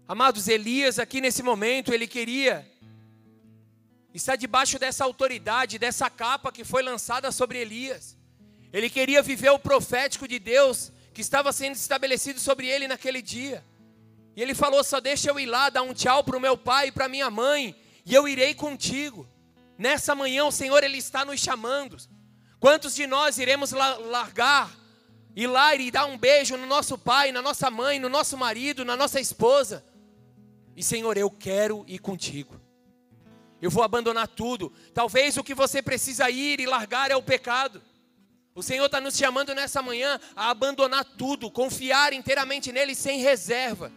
[0.08, 2.66] Amados, Elias aqui nesse momento, ele queria
[4.14, 8.14] estar debaixo dessa autoridade, dessa capa que foi lançada sobre Elias.
[8.76, 13.63] Ele queria viver o profético de Deus que estava sendo estabelecido sobre ele naquele dia.
[14.36, 16.89] E ele falou: Só deixa eu ir lá dar um tchau para o meu pai
[16.89, 17.73] e para minha mãe,
[18.05, 19.26] e eu irei contigo.
[19.78, 21.95] Nessa manhã o Senhor ele está nos chamando.
[22.59, 24.69] Quantos de nós iremos largar,
[25.34, 28.84] ir lá e dar um beijo no nosso pai, na nossa mãe, no nosso marido,
[28.84, 29.86] na nossa esposa?
[30.76, 32.59] E Senhor, eu quero ir contigo.
[33.61, 34.73] Eu vou abandonar tudo.
[34.93, 37.82] Talvez o que você precisa ir e largar é o pecado.
[38.58, 43.91] O Senhor está nos chamando nessa manhã a abandonar tudo, confiar inteiramente nele sem reserva.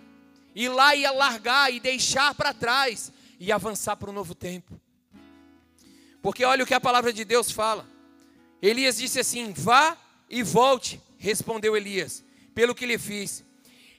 [0.52, 4.80] Ir lá e largar e deixar para trás e avançar para um novo tempo.
[6.20, 7.88] Porque olha o que a palavra de Deus fala.
[8.61, 9.96] Elias disse assim: Vá
[10.28, 13.44] e volte, respondeu Elias, pelo que lhe fiz.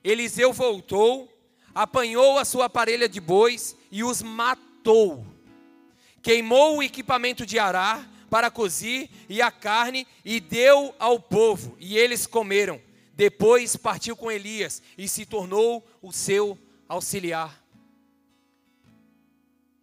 [0.03, 1.33] Eliseu voltou,
[1.73, 5.25] apanhou a sua parelha de bois e os matou.
[6.21, 11.97] Queimou o equipamento de arar para cozir e a carne e deu ao povo, e
[11.97, 12.79] eles comeram.
[13.13, 16.57] Depois partiu com Elias e se tornou o seu
[16.87, 17.61] auxiliar.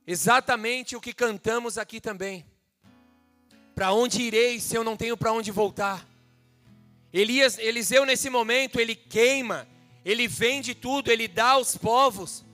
[0.06, 2.46] Exatamente o que cantamos aqui também.
[3.74, 6.08] Para onde irei se eu não tenho para onde voltar?
[7.12, 9.68] Elias, Eliseu nesse momento, ele queima,
[10.04, 12.45] ele vende tudo, ele dá aos povos.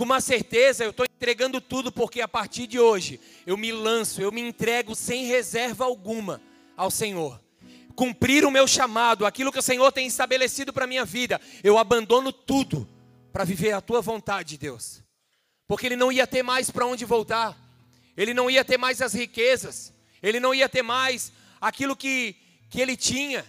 [0.00, 4.22] Com uma certeza, eu estou entregando tudo, porque a partir de hoje eu me lanço,
[4.22, 6.40] eu me entrego sem reserva alguma
[6.74, 7.38] ao Senhor.
[7.94, 11.76] Cumprir o meu chamado, aquilo que o Senhor tem estabelecido para a minha vida, eu
[11.76, 12.88] abandono tudo
[13.30, 15.02] para viver a tua vontade, Deus
[15.68, 17.54] porque ele não ia ter mais para onde voltar,
[18.16, 19.92] ele não ia ter mais as riquezas,
[20.22, 21.30] ele não ia ter mais
[21.60, 22.36] aquilo que,
[22.70, 23.44] que ele tinha.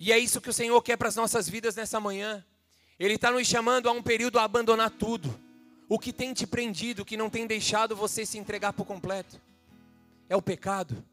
[0.00, 2.42] E é isso que o Senhor quer para as nossas vidas nessa manhã.
[3.04, 5.38] Ele está nos chamando a um período a abandonar tudo.
[5.88, 9.40] O que tem te prendido, que não tem deixado você se entregar por completo?
[10.28, 11.04] É o pecado,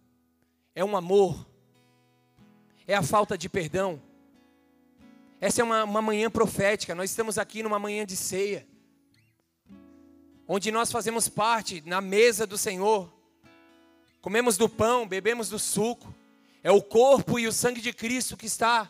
[0.76, 1.48] é um amor,
[2.86, 4.02] é a falta de perdão.
[5.42, 8.68] Essa é uma, uma manhã profética, nós estamos aqui numa manhã de ceia
[10.52, 13.12] onde nós fazemos parte na mesa do Senhor,
[14.20, 16.14] comemos do pão, bebemos do suco,
[16.64, 18.90] é o corpo e o sangue de Cristo que está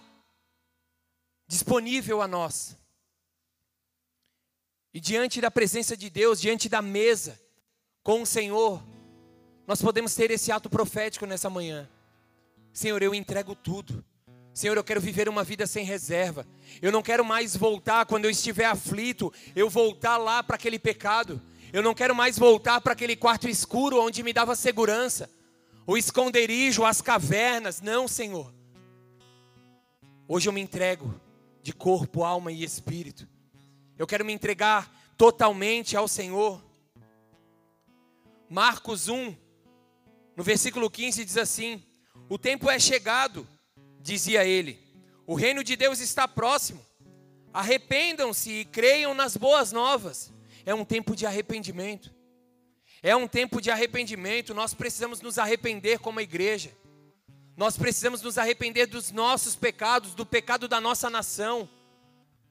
[1.45, 2.77] disponível a nós.
[4.93, 7.39] E diante da presença de Deus, diante da mesa
[8.03, 8.83] com o Senhor,
[9.67, 11.87] nós podemos ter esse ato profético nessa manhã.
[12.73, 14.03] Senhor, eu entrego tudo.
[14.51, 16.45] Senhor, eu quero viver uma vida sem reserva.
[16.81, 21.39] Eu não quero mais voltar quando eu estiver aflito, eu voltar lá para aquele pecado.
[21.71, 25.29] Eu não quero mais voltar para aquele quarto escuro onde me dava segurança,
[25.85, 27.79] o esconderijo, as cavernas.
[27.79, 28.51] Não, Senhor.
[30.27, 31.13] Hoje eu me entrego
[31.61, 33.27] de corpo, alma e espírito.
[33.99, 36.63] Eu quero me entregar totalmente ao Senhor.
[38.49, 39.35] Marcos 1,
[40.37, 41.83] no versículo 15, diz assim:
[42.29, 43.45] O tempo é chegado,
[43.99, 44.79] dizia ele,
[45.27, 46.83] o reino de Deus está próximo.
[47.51, 50.31] Arrependam-se e creiam nas boas novas.
[50.65, 52.09] É um tempo de arrependimento.
[53.03, 54.53] É um tempo de arrependimento.
[54.53, 56.71] Nós precisamos nos arrepender como igreja.
[57.57, 61.69] Nós precisamos nos arrepender dos nossos pecados, do pecado da nossa nação.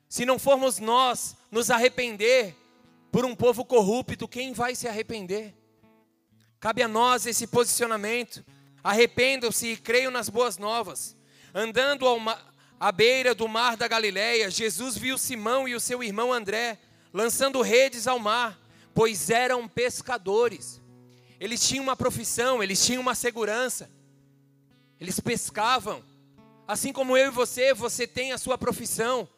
[0.09, 2.57] Se não formos nós nos arrepender
[3.13, 5.55] por um povo corrupto, quem vai se arrepender?
[6.59, 8.45] Cabe a nós esse posicionamento.
[8.83, 11.17] Arrependam-se e creiam nas boas novas.
[11.55, 12.07] Andando
[12.81, 16.79] à beira do mar da Galileia, Jesus viu Simão e o seu irmão André
[17.13, 18.59] lançando redes ao mar,
[18.95, 20.81] pois eram pescadores.
[21.41, 23.91] Eles tinham uma profissão, eles tinham uma segurança.
[25.01, 26.03] Eles pescavam.
[26.67, 29.29] Assim como eu e você, você tem a sua profissão,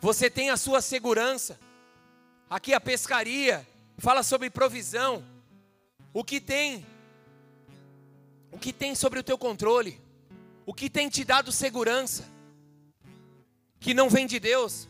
[0.00, 1.58] você tem a sua segurança.
[2.48, 3.66] Aqui a pescaria
[3.98, 5.24] fala sobre provisão.
[6.12, 6.86] O que tem?
[8.50, 10.00] O que tem sobre o teu controle?
[10.64, 12.26] O que tem te dado segurança?
[13.78, 14.88] Que não vem de Deus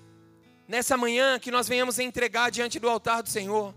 [0.67, 3.75] nessa manhã que nós venhamos entregar diante do altar do Senhor.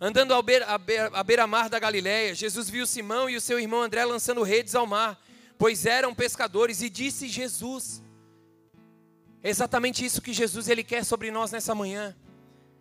[0.00, 4.42] Andando à beira-mar beira da Galiléia, Jesus viu Simão e o seu irmão André lançando
[4.42, 5.18] redes ao mar,
[5.58, 8.02] pois eram pescadores, e disse Jesus.
[9.46, 12.16] É exatamente isso que Jesus ele quer sobre nós nessa manhã.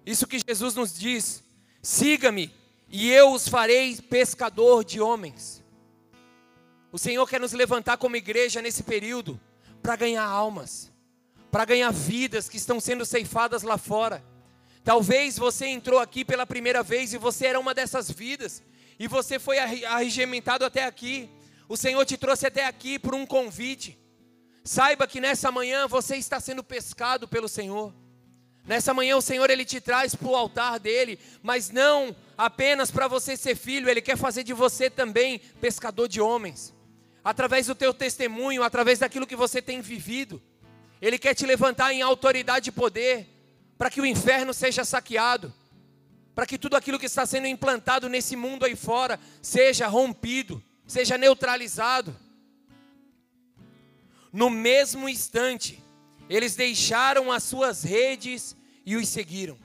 [0.04, 1.44] Isso que Jesus nos diz:
[1.80, 2.52] siga-me
[2.90, 5.64] e eu os farei pescador de homens.
[6.92, 9.40] O Senhor quer nos levantar como igreja nesse período
[9.84, 10.92] para ganhar almas
[11.52, 14.26] para ganhar vidas que estão sendo ceifadas lá fora.
[14.84, 18.64] Talvez você entrou aqui pela primeira vez e você era uma dessas vidas,
[19.00, 21.30] e você foi arregimentado até aqui.
[21.70, 23.98] O Senhor te trouxe até aqui por um convite.
[24.68, 27.94] Saiba que nessa manhã você está sendo pescado pelo Senhor.
[28.66, 33.08] Nessa manhã o Senhor ele te traz para o altar dele, mas não apenas para
[33.08, 36.74] você ser filho, ele quer fazer de você também pescador de homens.
[37.24, 40.42] Através do teu testemunho, através daquilo que você tem vivido.
[41.00, 43.30] Ele quer te levantar em autoridade e poder,
[43.78, 45.54] para que o inferno seja saqueado,
[46.34, 51.20] para que tudo aquilo que está sendo implantado nesse mundo aí fora seja rompido, seja
[51.20, 52.25] neutralizado.
[54.36, 55.82] No mesmo instante,
[56.30, 58.54] eles deixaram as suas redes
[58.86, 59.58] e os seguiram.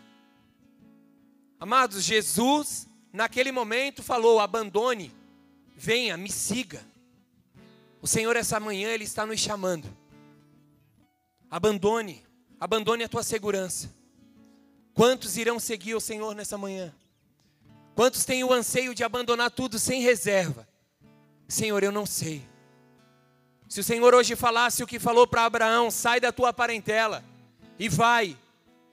[1.59, 5.13] Amados, Jesus, naquele momento, falou: abandone,
[5.75, 6.87] venha, me siga.
[8.01, 9.89] O Senhor, essa manhã, Ele está nos chamando.
[11.51, 12.23] Abandone,
[12.61, 13.93] abandone a tua segurança.
[14.95, 16.95] Quantos irão seguir o Senhor nessa manhã?
[17.97, 20.69] Quantos têm o anseio de abandonar tudo sem reserva?
[21.49, 22.49] Senhor, eu não sei.
[23.71, 27.25] Se o Senhor hoje falasse o que falou para Abraão, sai da tua parentela
[27.79, 28.37] e vai,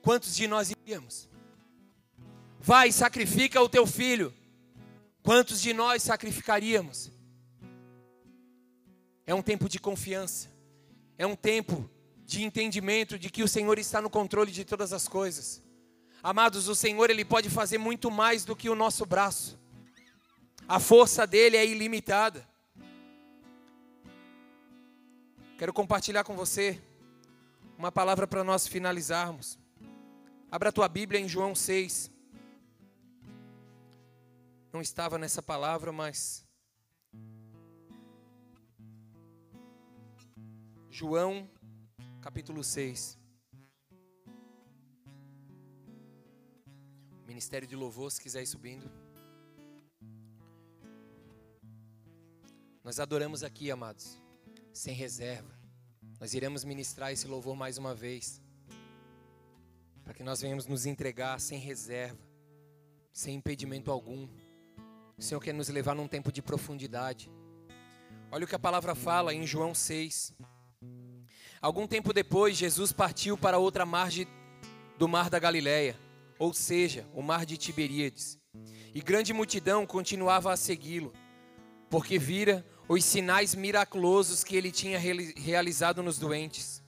[0.00, 1.28] quantos de nós iríamos?
[2.60, 4.32] Vai, sacrifica o teu filho.
[5.20, 7.10] Quantos de nós sacrificaríamos?
[9.26, 10.48] É um tempo de confiança.
[11.18, 11.90] É um tempo
[12.24, 15.60] de entendimento de que o Senhor está no controle de todas as coisas.
[16.22, 19.58] Amados, o Senhor ele pode fazer muito mais do que o nosso braço.
[20.68, 22.46] A força dele é ilimitada.
[25.58, 26.80] Quero compartilhar com você
[27.76, 29.58] uma palavra para nós finalizarmos.
[30.48, 32.12] Abra a tua Bíblia em João 6.
[34.72, 36.46] Não estava nessa palavra, mas
[40.88, 41.50] João
[42.20, 43.18] capítulo 6.
[47.26, 48.88] Ministério de Louvor, se quiser ir subindo.
[52.84, 54.22] Nós adoramos aqui, amados,
[54.72, 55.56] sem reserva.
[56.20, 58.40] Nós iremos ministrar esse louvor mais uma vez,
[60.04, 62.18] para que nós venhamos nos entregar sem reserva,
[63.12, 64.28] sem impedimento algum.
[65.16, 67.30] O Senhor quer nos levar num tempo de profundidade.
[68.30, 70.34] Olha o que a palavra fala em João 6.
[71.60, 74.26] Algum tempo depois, Jesus partiu para outra margem
[74.98, 75.96] do mar da Galileia
[76.38, 78.38] ou seja, o mar de Tiberíades.
[78.94, 81.12] E grande multidão continuava a segui-lo,
[81.90, 86.82] porque vira os sinais miraculosos que ele tinha realizado nos doentes.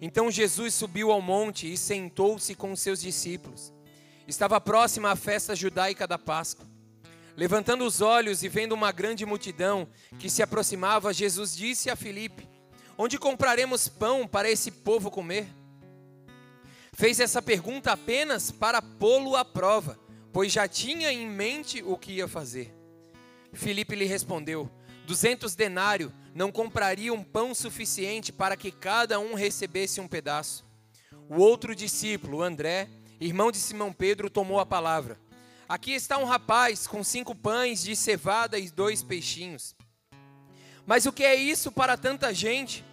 [0.00, 3.72] Então Jesus subiu ao monte e sentou-se com seus discípulos.
[4.28, 6.68] Estava próxima a festa judaica da Páscoa.
[7.36, 9.88] Levantando os olhos e vendo uma grande multidão
[10.18, 12.46] que se aproximava, Jesus disse a Filipe:
[12.98, 15.48] Onde compraremos pão para esse povo comer?
[16.92, 19.98] Fez essa pergunta apenas para pô-lo à prova,
[20.32, 22.74] pois já tinha em mente o que ia fazer.
[23.52, 24.70] Filipe lhe respondeu:
[25.10, 30.64] Duzentos denários não comprariam pão suficiente para que cada um recebesse um pedaço.
[31.28, 32.88] O outro discípulo, André,
[33.20, 35.18] irmão de Simão Pedro, tomou a palavra.
[35.68, 39.74] Aqui está um rapaz com cinco pães de cevada e dois peixinhos.
[40.86, 42.84] Mas o que é isso para tanta gente?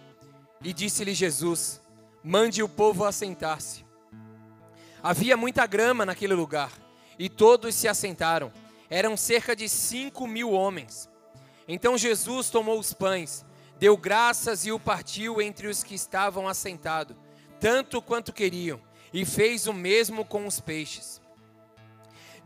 [0.60, 1.80] E disse-lhe Jesus:
[2.20, 3.84] Mande o povo assentar-se.
[5.00, 6.72] Havia muita grama naquele lugar,
[7.16, 8.52] e todos se assentaram.
[8.90, 11.08] Eram cerca de cinco mil homens.
[11.68, 13.44] Então Jesus tomou os pães,
[13.78, 17.14] deu graças e o partiu entre os que estavam assentados,
[17.60, 18.80] tanto quanto queriam,
[19.12, 21.20] e fez o mesmo com os peixes.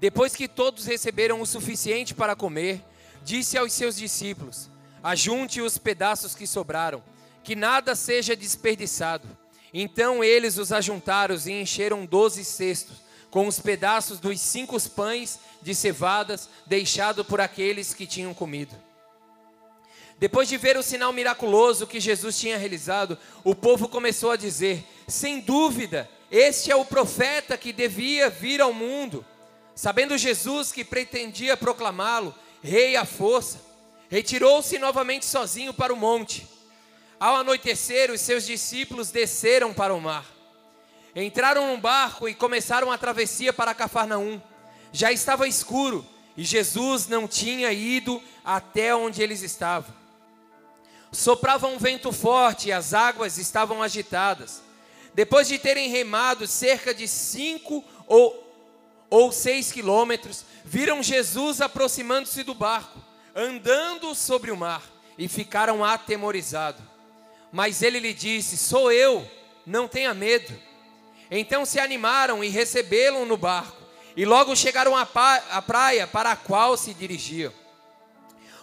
[0.00, 2.82] Depois que todos receberam o suficiente para comer,
[3.22, 4.68] disse aos seus discípulos:
[5.00, 7.00] Ajunte os pedaços que sobraram,
[7.44, 9.28] que nada seja desperdiçado.
[9.72, 12.96] Então eles os ajuntaram e encheram doze cestos,
[13.30, 18.74] com os pedaços dos cinco pães de cevadas deixado por aqueles que tinham comido.
[20.22, 24.84] Depois de ver o sinal miraculoso que Jesus tinha realizado, o povo começou a dizer:
[25.08, 29.26] sem dúvida, este é o profeta que devia vir ao mundo.
[29.74, 33.60] Sabendo Jesus que pretendia proclamá-lo, rei à força,
[34.08, 36.46] retirou-se novamente sozinho para o monte.
[37.18, 40.24] Ao anoitecer, os seus discípulos desceram para o mar.
[41.16, 44.40] Entraram num barco e começaram a travessia para Cafarnaum.
[44.92, 46.06] Já estava escuro
[46.36, 50.01] e Jesus não tinha ido até onde eles estavam.
[51.12, 54.62] Soprava um vento forte e as águas estavam agitadas.
[55.14, 58.42] Depois de terem remado cerca de cinco ou,
[59.10, 62.98] ou seis quilômetros, viram Jesus aproximando-se do barco,
[63.36, 64.82] andando sobre o mar,
[65.18, 66.82] e ficaram atemorizados.
[67.52, 69.30] Mas ele lhe disse: Sou eu,
[69.66, 70.58] não tenha medo.
[71.30, 73.76] Então se animaram e recebê-lo no barco,
[74.16, 77.52] e logo chegaram à praia para a qual se dirigiam.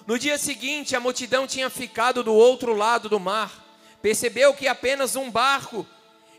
[0.10, 3.64] No dia seguinte, a multidão tinha ficado do outro lado do mar,
[4.02, 5.86] percebeu que apenas um barco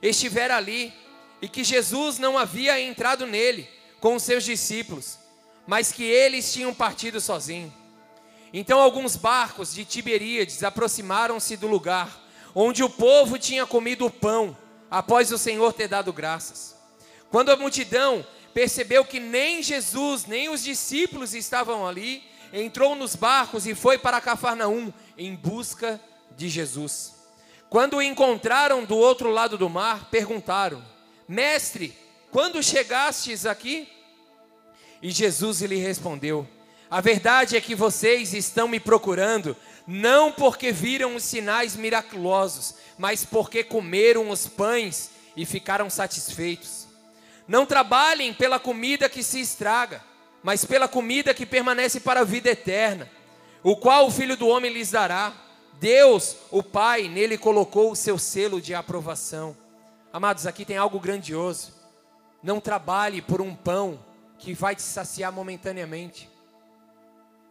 [0.02, 0.92] estivera ali
[1.40, 3.68] e que Jesus não havia entrado nele
[4.00, 5.20] com os seus discípulos,
[5.68, 7.72] mas que eles tinham partido sozinhos.
[8.52, 14.56] Então alguns barcos de Tiberíades aproximaram-se do lugar onde o povo tinha comido o pão
[14.90, 16.76] após o Senhor ter dado graças.
[17.30, 23.66] Quando a multidão percebeu que nem Jesus, nem os discípulos estavam ali, entrou nos barcos
[23.66, 26.00] e foi para Cafarnaum em busca
[26.36, 27.14] de Jesus.
[27.68, 30.82] Quando o encontraram do outro lado do mar, perguntaram:
[31.28, 31.96] Mestre,
[32.30, 33.88] quando chegastes aqui?
[35.00, 36.46] E Jesus lhe respondeu:
[36.90, 43.24] A verdade é que vocês estão me procurando, não porque viram os sinais miraculosos, mas
[43.24, 46.88] porque comeram os pães e ficaram satisfeitos.
[47.46, 50.02] Não trabalhem pela comida que se estraga,
[50.42, 53.08] mas pela comida que permanece para a vida eterna,
[53.62, 55.32] o qual o Filho do Homem lhes dará.
[55.78, 59.56] Deus, o Pai, nele colocou o seu selo de aprovação.
[60.12, 61.72] Amados, aqui tem algo grandioso.
[62.42, 63.98] Não trabalhe por um pão
[64.38, 66.28] que vai te saciar momentaneamente.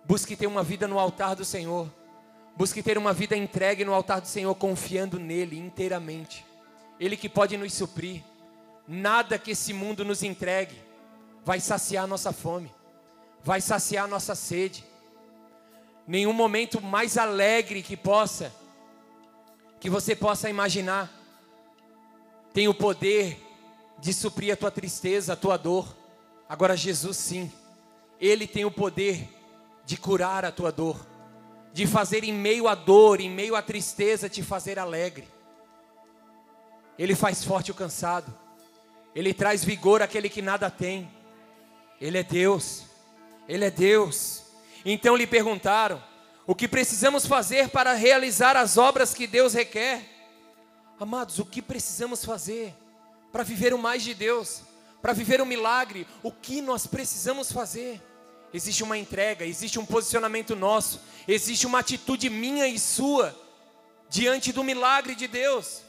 [0.05, 1.87] Busque ter uma vida no altar do Senhor.
[2.57, 6.45] Busque ter uma vida entregue no altar do Senhor, confiando nele inteiramente.
[6.99, 8.23] Ele que pode nos suprir.
[8.87, 10.75] Nada que esse mundo nos entregue
[11.45, 12.71] vai saciar nossa fome,
[13.43, 14.89] vai saciar nossa sede
[16.09, 18.51] nenhum momento mais alegre que possa,
[19.79, 21.07] que você possa imaginar,
[22.51, 23.39] tem o poder
[23.99, 25.95] de suprir a tua tristeza, a tua dor.
[26.49, 27.51] Agora, Jesus, sim,
[28.19, 29.29] Ele tem o poder
[29.85, 30.97] de curar a tua dor,
[31.71, 35.27] de fazer em meio à dor, em meio à tristeza, te fazer alegre.
[36.97, 38.33] Ele faz forte o cansado,
[39.13, 41.07] Ele traz vigor àquele que nada tem.
[42.01, 42.88] Ele é Deus,
[43.49, 44.43] Ele é Deus.
[44.85, 46.01] Então lhe perguntaram:
[46.45, 50.07] o que precisamos fazer para realizar as obras que Deus requer?
[50.99, 52.75] Amados, o que precisamos fazer
[53.31, 54.61] para viver o mais de Deus,
[55.01, 56.05] para viver o milagre?
[56.21, 57.99] O que nós precisamos fazer?
[58.53, 63.35] Existe uma entrega, existe um posicionamento nosso, existe uma atitude minha e sua
[64.09, 65.81] diante do milagre de Deus.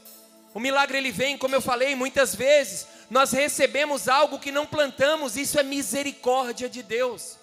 [0.53, 5.37] O milagre ele vem, como eu falei muitas vezes, nós recebemos algo que não plantamos,
[5.37, 7.40] isso é misericórdia de Deus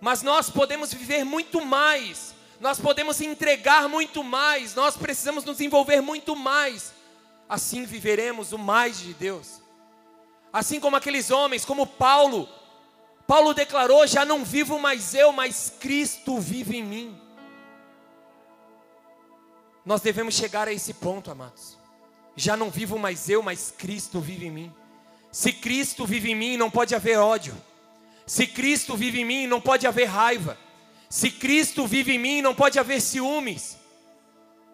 [0.00, 6.00] mas nós podemos viver muito mais, nós podemos entregar muito mais, nós precisamos nos envolver
[6.00, 6.92] muito mais.
[7.48, 9.60] Assim viveremos o mais de Deus.
[10.52, 12.48] Assim como aqueles homens, como Paulo,
[13.26, 17.20] Paulo declarou: Já não vivo mais eu, mas Cristo vive em mim.
[19.84, 21.78] Nós devemos chegar a esse ponto, amados.
[22.36, 24.74] Já não vivo mais eu, mas Cristo vive em mim.
[25.32, 27.56] Se Cristo vive em mim, não pode haver ódio.
[28.30, 30.56] Se Cristo vive em mim, não pode haver raiva.
[31.08, 33.76] Se Cristo vive em mim, não pode haver ciúmes.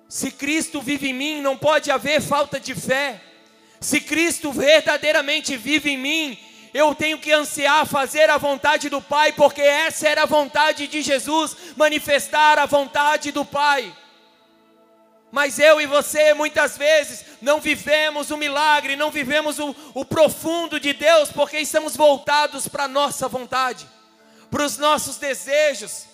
[0.06, 3.18] Se Cristo vive em mim, não pode haver falta de fé.
[3.80, 6.38] Se Cristo verdadeiramente vive em mim,
[6.74, 11.00] eu tenho que ansiar fazer a vontade do Pai, porque essa era a vontade de
[11.00, 13.90] Jesus manifestar a vontade do Pai.
[15.30, 20.78] Mas eu e você, muitas vezes, não vivemos o milagre, não vivemos o, o profundo
[20.78, 23.86] de Deus, porque estamos voltados para a nossa vontade,
[24.50, 26.06] para os nossos desejos,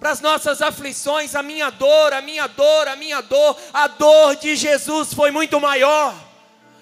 [0.00, 3.56] para as nossas aflições, a minha dor, a minha dor, a minha dor.
[3.72, 6.12] A dor de Jesus foi muito maior.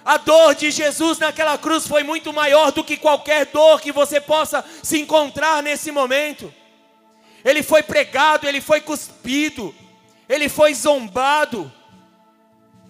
[0.02, 4.20] A dor de Jesus naquela cruz foi muito maior do que qualquer dor que você
[4.20, 6.52] possa se encontrar nesse momento.
[7.44, 9.74] Ele foi pregado, ele foi cuspido,
[10.30, 11.70] ele foi zombado.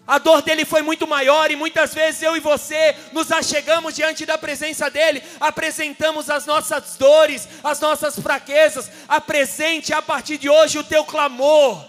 [0.06, 4.26] A dor dele foi muito maior e muitas vezes eu e você nos achegamos diante
[4.26, 8.90] da presença dele, apresentamos as nossas dores, as nossas fraquezas.
[9.08, 11.82] Apresente a partir de hoje o teu clamor.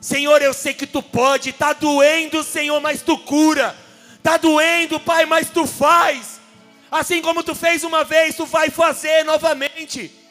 [0.00, 3.76] Senhor, eu sei que tu pode, está doendo, Senhor, mas tu cura.
[4.14, 6.40] Está doendo, Pai, mas tu faz.
[6.90, 10.25] Assim como tu fez uma vez, tu vai fazer novamente.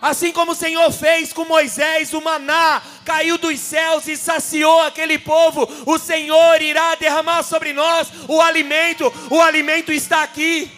[0.00, 5.18] Assim como o Senhor fez com Moisés, o maná caiu dos céus e saciou aquele
[5.18, 9.12] povo, o Senhor irá derramar sobre nós o alimento.
[9.30, 10.70] O alimento está aqui,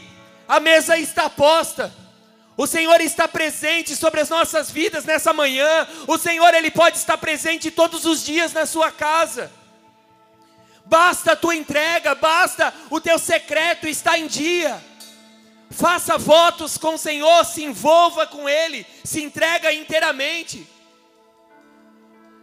[0.48, 1.92] a mesa está posta.
[2.56, 5.86] O Senhor está presente sobre as nossas vidas nessa manhã.
[6.06, 9.50] O Senhor ele pode estar presente todos os dias na sua casa.
[10.84, 14.82] Basta a tua entrega, basta o teu secreto estar em dia.
[15.72, 20.66] Faça votos com o Senhor, se envolva com Ele, se entrega inteiramente.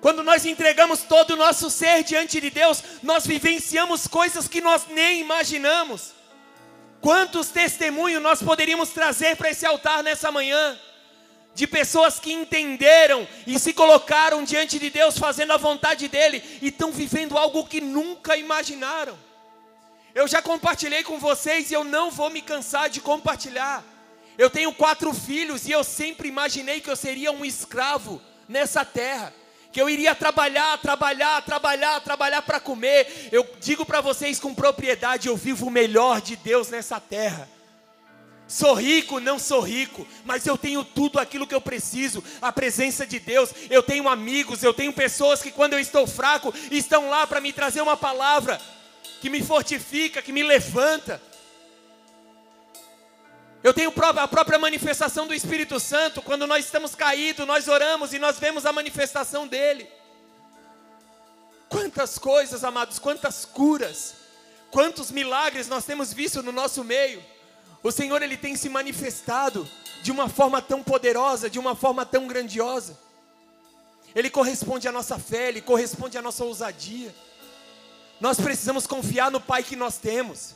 [0.01, 4.87] Quando nós entregamos todo o nosso ser diante de Deus, nós vivenciamos coisas que nós
[4.89, 6.13] nem imaginamos.
[7.01, 10.79] Quantos testemunhos nós poderíamos trazer para esse altar nessa manhã?
[11.53, 16.69] De pessoas que entenderam e se colocaram diante de Deus, fazendo a vontade dEle, e
[16.69, 19.17] estão vivendo algo que nunca imaginaram.
[20.13, 23.83] Eu já compartilhei com vocês e eu não vou me cansar de compartilhar.
[24.37, 29.33] Eu tenho quatro filhos e eu sempre imaginei que eu seria um escravo nessa terra.
[29.71, 33.29] Que eu iria trabalhar, trabalhar, trabalhar, trabalhar para comer.
[33.31, 37.47] Eu digo para vocês com propriedade: eu vivo o melhor de Deus nessa terra.
[38.47, 43.05] Sou rico, não sou rico, mas eu tenho tudo aquilo que eu preciso, a presença
[43.05, 43.51] de Deus.
[43.69, 47.53] Eu tenho amigos, eu tenho pessoas que quando eu estou fraco estão lá para me
[47.53, 48.59] trazer uma palavra
[49.19, 51.21] que me fortifica, que me levanta.
[53.61, 58.19] Eu tenho a própria manifestação do Espírito Santo, quando nós estamos caídos, nós oramos e
[58.19, 59.89] nós vemos a manifestação dele.
[61.67, 64.15] Quantas coisas, amados, quantas curas,
[64.71, 67.23] quantos milagres nós temos visto no nosso meio.
[67.83, 69.69] O Senhor ele tem se manifestado
[70.01, 72.97] de uma forma tão poderosa, de uma forma tão grandiosa.
[74.15, 77.13] Ele corresponde à nossa fé, ele corresponde à nossa ousadia.
[78.19, 80.55] Nós precisamos confiar no Pai que nós temos.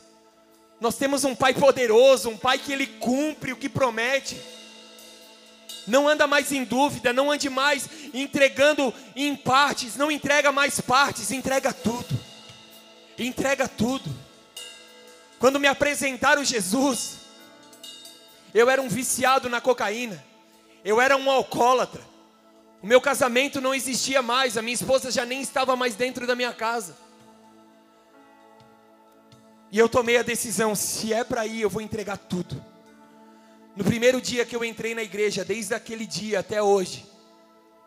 [0.82, 4.40] Nós temos um Pai poderoso, um Pai que Ele cumpre o que promete.
[5.88, 11.32] Não anda mais em dúvida, não ande mais entregando em partes, não entrega mais partes,
[11.32, 12.20] entrega tudo.
[13.18, 14.10] Entrega tudo.
[15.40, 17.18] Quando me apresentaram Jesus,
[18.54, 20.24] eu era um viciado na cocaína,
[20.86, 22.02] eu era um alcoólatra.
[22.82, 26.36] O meu casamento não existia mais, a minha esposa já nem estava mais dentro da
[26.36, 26.96] minha casa.
[29.74, 32.64] E eu tomei a decisão: se é para ir, eu vou entregar tudo.
[33.76, 37.04] No primeiro dia que eu entrei na igreja, desde aquele dia até hoje,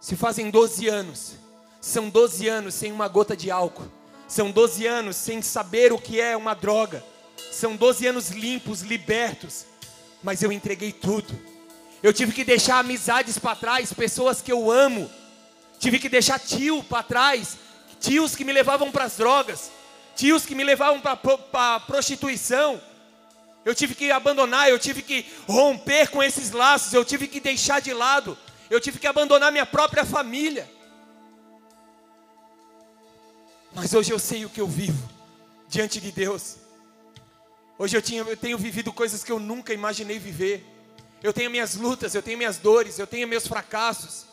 [0.00, 1.34] se fazem 12 anos,
[1.80, 3.86] são 12 anos sem uma gota de álcool,
[4.26, 7.04] são 12 anos sem saber o que é uma droga,
[7.52, 9.64] são 12 anos limpos, libertos,
[10.24, 11.38] mas eu entreguei tudo.
[12.02, 15.08] Eu tive que deixar amizades para trás, pessoas que eu amo,
[15.78, 17.56] tive que deixar tio para trás,
[18.00, 19.70] tios que me levavam para as drogas,
[20.16, 22.80] tios que me levavam para prostituição.
[23.64, 27.80] Eu tive que abandonar, eu tive que romper com esses laços, eu tive que deixar
[27.80, 28.36] de lado,
[28.70, 30.68] eu tive que abandonar minha própria família.
[33.74, 35.08] Mas hoje eu sei o que eu vivo
[35.68, 36.56] diante de Deus.
[37.78, 40.64] Hoje eu, tinha, eu tenho vivido coisas que eu nunca imaginei viver.
[41.22, 44.24] Eu tenho minhas lutas, eu tenho minhas dores, eu tenho meus fracassos.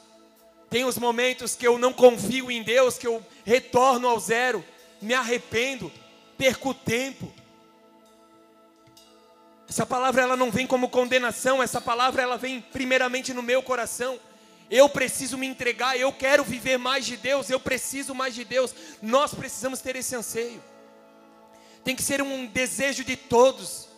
[0.70, 4.64] Tem os momentos que eu não confio em Deus, que eu retorno ao zero,
[5.04, 5.92] me arrependo,
[6.38, 7.32] perco tempo.
[9.68, 14.20] Essa palavra ela não vem como condenação, essa palavra ela vem primeiramente no meu coração.
[14.70, 18.74] Eu preciso me entregar, eu quero viver mais de Deus, eu preciso mais de Deus.
[19.02, 20.64] Nós precisamos ter esse anseio.
[21.84, 23.90] Tem que ser um desejo de todos.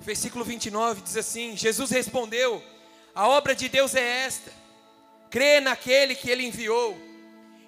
[0.00, 2.62] Versículo 29 diz assim: Jesus respondeu:
[3.14, 4.52] A obra de Deus é esta,
[5.30, 6.98] crê naquele que ele enviou.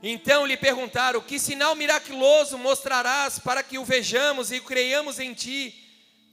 [0.03, 5.75] Então lhe perguntaram: Que sinal miraculoso mostrarás para que o vejamos e creiamos em ti?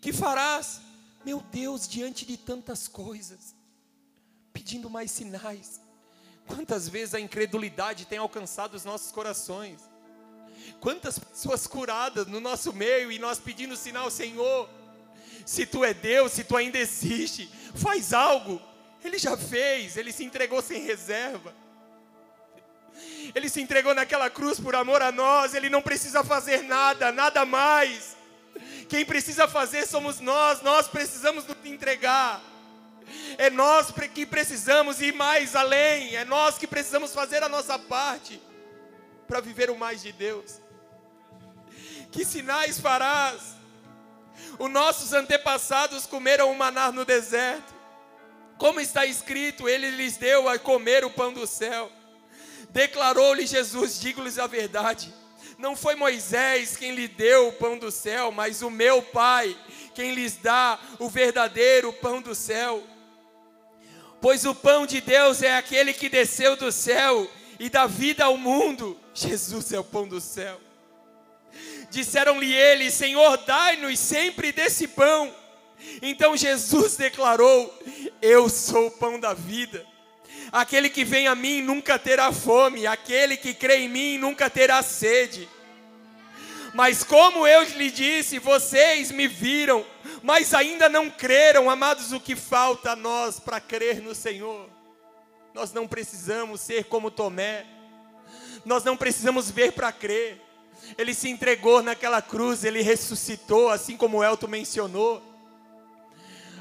[0.02, 0.82] Que farás?
[1.24, 3.56] Meu Deus, diante de tantas coisas,
[4.52, 5.80] pedindo mais sinais.
[6.46, 9.80] Quantas vezes a incredulidade tem alcançado os nossos corações?
[10.80, 14.70] Quantas pessoas curadas no nosso meio e nós pedindo sinal, Senhor,
[15.46, 18.62] se tu é Deus, se tu ainda existe, faz algo.
[19.04, 21.54] Ele já fez, ele se entregou sem reserva.
[23.34, 27.46] Ele se entregou naquela cruz por amor a nós, ele não precisa fazer nada, nada
[27.46, 28.16] mais.
[28.88, 32.42] Quem precisa fazer somos nós, nós precisamos nos entregar.
[33.38, 38.42] É nós que precisamos ir mais além, é nós que precisamos fazer a nossa parte
[39.28, 40.62] para viver o mais de Deus.
[42.12, 43.56] Que sinais farás?
[44.60, 47.74] Os nossos antepassados comeram o maná no deserto.
[48.64, 51.92] Como está escrito, ele lhes deu a comer o pão do céu.
[52.70, 55.14] Declarou-lhe Jesus: digo-lhes a verdade.
[55.58, 59.54] Não foi Moisés quem lhe deu o pão do céu, mas o meu Pai,
[59.94, 62.82] quem lhes dá o verdadeiro pão do céu.
[64.22, 67.30] Pois o pão de Deus é aquele que desceu do céu
[67.60, 68.98] e dá vida ao mundo.
[69.14, 70.58] Jesus é o pão do céu.
[71.90, 75.43] Disseram-lhe eles: Senhor, dai-nos sempre desse pão.
[76.02, 77.74] Então Jesus declarou:
[78.22, 79.86] Eu sou o pão da vida.
[80.52, 84.84] Aquele que vem a mim nunca terá fome, aquele que crê em mim nunca terá
[84.84, 85.50] sede.
[86.74, 89.86] Mas como eu lhe disse, vocês me viram,
[90.24, 94.70] mas ainda não creram, amados, o que falta a nós para crer no Senhor?
[95.54, 97.66] Nós não precisamos ser como Tomé,
[98.66, 100.42] nós não precisamos ver para crer.
[100.98, 105.33] Ele se entregou naquela cruz, ele ressuscitou, assim como Elton mencionou.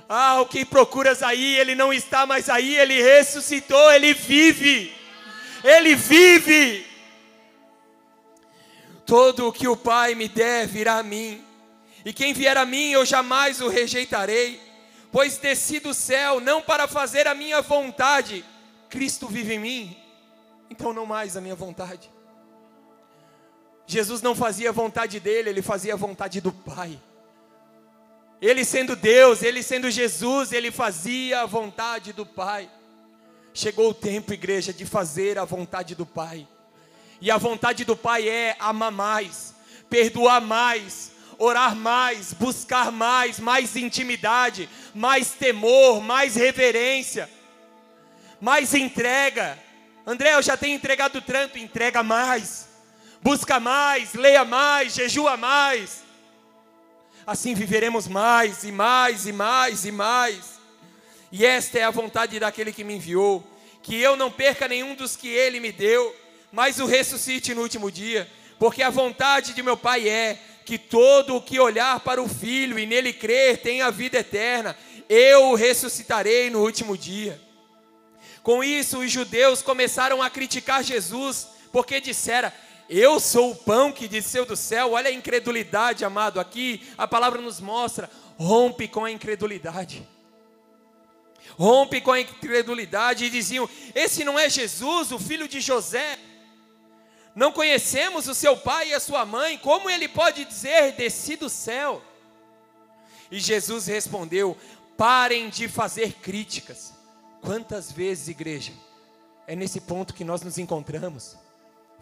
[0.09, 4.95] Ah, o que procuras aí, ele não está mais aí, ele ressuscitou, ele vive.
[5.65, 6.87] Ele vive.
[9.07, 11.45] Todo o que o Pai me der virá a mim,
[12.05, 14.61] e quem vier a mim eu jamais o rejeitarei,
[15.11, 18.45] pois desci do céu não para fazer a minha vontade,
[18.89, 19.97] Cristo vive em mim,
[20.71, 22.11] então não mais a minha vontade.
[23.87, 26.99] Jesus não fazia a vontade dele, ele fazia a vontade do Pai.
[28.43, 32.69] Ele sendo Deus, ele sendo Jesus, ele fazia a vontade do Pai.
[33.55, 36.49] Chegou o tempo, igreja, de fazer a vontade do Pai.
[37.21, 39.55] E a vontade do Pai é amar mais,
[39.89, 47.31] perdoar mais, orar mais, buscar mais, mais intimidade, mais temor, mais reverência,
[48.41, 49.57] mais entrega.
[50.05, 52.69] André, eu já tenho entregado tanto, entrega mais,
[53.23, 56.02] busca mais, leia mais, jejua mais.
[57.27, 60.61] Assim viveremos mais e mais e mais e mais.
[61.31, 63.45] E esta é a vontade daquele que me enviou,
[63.83, 66.15] que eu não perca nenhum dos que ele me deu,
[66.51, 68.29] mas o ressuscite no último dia,
[68.59, 72.79] porque a vontade de meu Pai é que todo o que olhar para o Filho
[72.79, 74.77] e nele crer tenha vida eterna,
[75.09, 77.41] eu o ressuscitarei no último dia.
[78.43, 82.53] Com isso, os judeus começaram a criticar Jesus, porque disseram:
[82.95, 84.93] Eu sou o pão que desceu do céu.
[84.93, 86.39] Olha a incredulidade, amado.
[86.39, 90.07] Aqui a palavra nos mostra: rompe com a incredulidade.
[91.57, 96.19] Rompe com a incredulidade e diziam: Esse não é Jesus, o filho de José.
[97.35, 101.49] Não conhecemos o seu pai e a sua mãe, como ele pode dizer: Desci do
[101.49, 102.03] céu?
[103.31, 104.55] E Jesus respondeu:
[104.99, 106.93] Parem de fazer críticas.
[107.41, 108.75] Quantas vezes, igreja,
[109.47, 111.39] é nesse ponto que nós nos encontramos,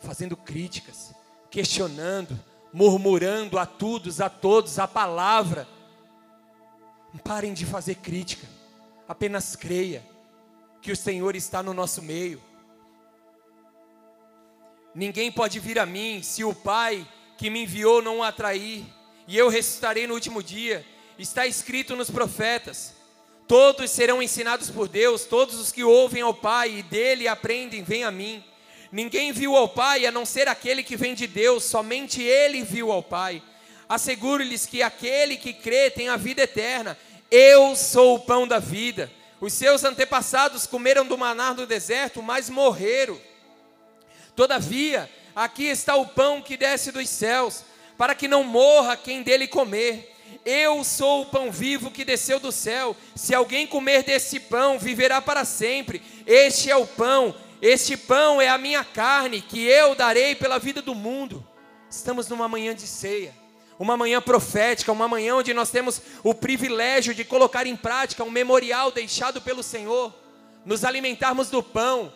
[0.01, 1.15] fazendo críticas,
[1.51, 2.39] questionando,
[2.73, 5.67] murmurando a todos, a todos a palavra.
[7.25, 8.47] Parem de fazer crítica,
[9.09, 10.05] apenas creia
[10.81, 12.41] que o Senhor está no nosso meio.
[14.95, 17.07] Ninguém pode vir a mim se o Pai
[17.37, 18.85] que me enviou não o atrair,
[19.27, 20.85] e eu ressuscitarei no último dia.
[21.19, 22.95] Está escrito nos profetas:
[23.47, 28.05] todos serão ensinados por Deus, todos os que ouvem ao Pai e dele aprendem, vêm
[28.05, 28.45] a mim.
[28.93, 32.91] Ninguém viu ao Pai a não ser aquele que vem de Deus, somente ele viu
[32.91, 33.41] ao Pai.
[33.89, 36.99] Asseguro-lhes que aquele que crê tem a vida eterna.
[37.31, 39.11] Eu sou o pão da vida.
[39.41, 43.21] Os seus antepassados comeram do maná do deserto, mas morreram.
[44.35, 47.65] Todavia, aqui está o pão que desce dos céus,
[47.97, 50.17] para que não morra quem dele comer.
[50.45, 52.97] Eu sou o pão vivo que desceu do céu.
[53.15, 56.03] Se alguém comer desse pão, viverá para sempre.
[56.27, 60.81] Este é o pão, este pão é a minha carne, que eu darei pela vida
[60.81, 61.47] do mundo.
[61.91, 63.35] Estamos numa manhã de ceia,
[63.79, 68.31] uma manhã profética, uma manhã onde nós temos o privilégio de colocar em prática um
[68.31, 70.15] memorial deixado pelo Senhor,
[70.65, 72.13] nos alimentarmos do pão,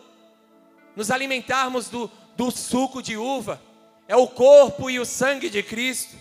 [0.96, 3.60] nos alimentarmos do, do suco de uva,
[4.08, 6.16] é o corpo e o sangue de Cristo.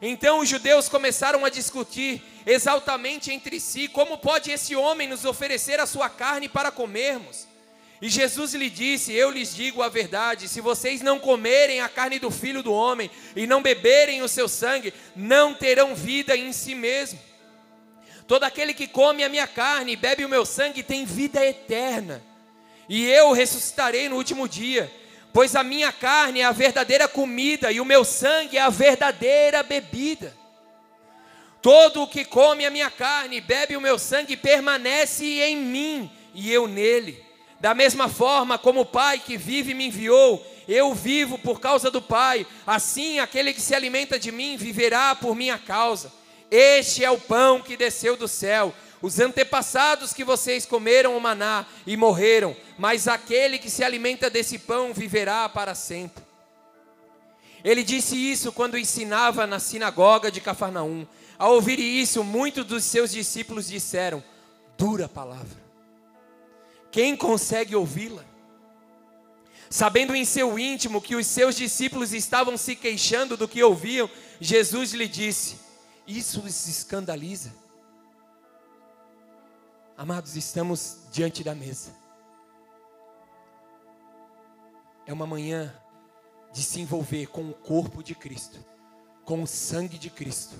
[0.00, 5.78] Então os judeus começaram a discutir exaltamente entre si: como pode esse homem nos oferecer
[5.78, 7.51] a sua carne para comermos?
[8.02, 12.18] E Jesus lhe disse: Eu lhes digo a verdade: se vocês não comerem a carne
[12.18, 16.74] do filho do homem e não beberem o seu sangue, não terão vida em si
[16.74, 17.18] mesmo.
[18.26, 22.22] Todo aquele que come a minha carne e bebe o meu sangue tem vida eterna
[22.88, 24.92] e eu ressuscitarei no último dia,
[25.32, 29.62] pois a minha carne é a verdadeira comida e o meu sangue é a verdadeira
[29.62, 30.36] bebida.
[31.60, 36.10] Todo o que come a minha carne e bebe o meu sangue permanece em mim
[36.34, 37.31] e eu nele.
[37.62, 42.02] Da mesma forma como o Pai que vive me enviou, eu vivo por causa do
[42.02, 46.12] Pai, assim aquele que se alimenta de mim viverá por minha causa.
[46.50, 51.66] Este é o pão que desceu do céu os antepassados que vocês comeram o maná
[51.86, 56.22] e morreram, mas aquele que se alimenta desse pão viverá para sempre.
[57.64, 61.06] Ele disse isso quando ensinava na sinagoga de Cafarnaum.
[61.38, 64.22] Ao ouvir isso, muitos dos seus discípulos disseram:
[64.76, 65.61] Dura palavra.
[66.92, 68.22] Quem consegue ouvi-la?
[69.70, 74.08] Sabendo em seu íntimo que os seus discípulos estavam se queixando do que ouviam,
[74.38, 75.56] Jesus lhe disse:
[76.06, 77.54] Isso os escandaliza.
[79.96, 81.94] Amados, estamos diante da mesa.
[85.06, 85.74] É uma manhã
[86.52, 88.62] de se envolver com o corpo de Cristo,
[89.24, 90.56] com o sangue de Cristo.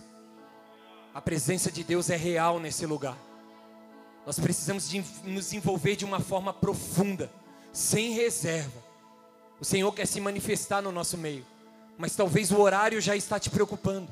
[1.12, 3.18] A presença de Deus é real nesse lugar.
[4.24, 7.30] Nós precisamos de nos envolver de uma forma profunda,
[7.72, 8.82] sem reserva.
[9.60, 11.46] O Senhor quer se manifestar no nosso meio,
[11.98, 14.08] mas talvez o horário já está te preocupando.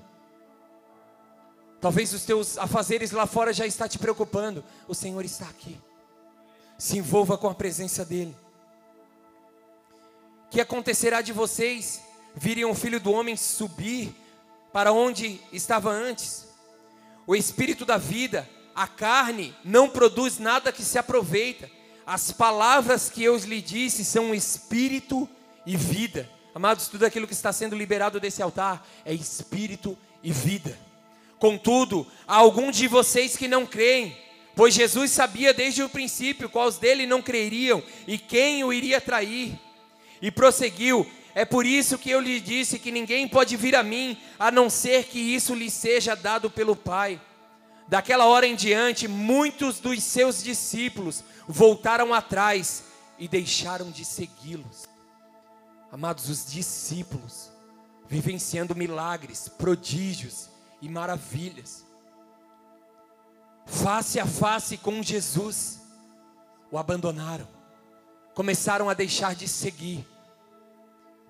[1.80, 4.62] Talvez os teus afazeres lá fora já está te preocupando.
[4.86, 5.80] O Senhor está aqui.
[6.76, 8.36] Se envolva com a presença dEle.
[10.50, 12.02] Que acontecerá de vocês?
[12.34, 14.14] Viriam o filho do homem subir
[14.72, 16.46] para onde estava antes.
[17.26, 21.70] O espírito da vida, a carne, não produz nada que se aproveita.
[22.06, 25.28] As palavras que eu lhe disse são espírito
[25.66, 26.28] e vida.
[26.55, 30.76] Amados, tudo aquilo que está sendo liberado desse altar é espírito e vida.
[31.38, 34.16] Contudo, há alguns de vocês que não creem,
[34.55, 39.59] pois Jesus sabia desde o princípio quais dele não creriam e quem o iria trair.
[40.20, 44.18] E prosseguiu: É por isso que eu lhe disse que ninguém pode vir a mim,
[44.38, 47.20] a não ser que isso lhe seja dado pelo Pai.
[47.90, 52.84] Daquela hora em diante, muitos dos seus discípulos voltaram atrás
[53.18, 54.88] e deixaram de segui-los.
[55.90, 57.50] Amados, os discípulos,
[58.06, 60.48] vivenciando milagres, prodígios
[60.80, 61.84] e maravilhas,
[63.66, 65.80] face a face com Jesus,
[66.70, 67.48] o abandonaram,
[68.36, 70.06] começaram a deixar de seguir.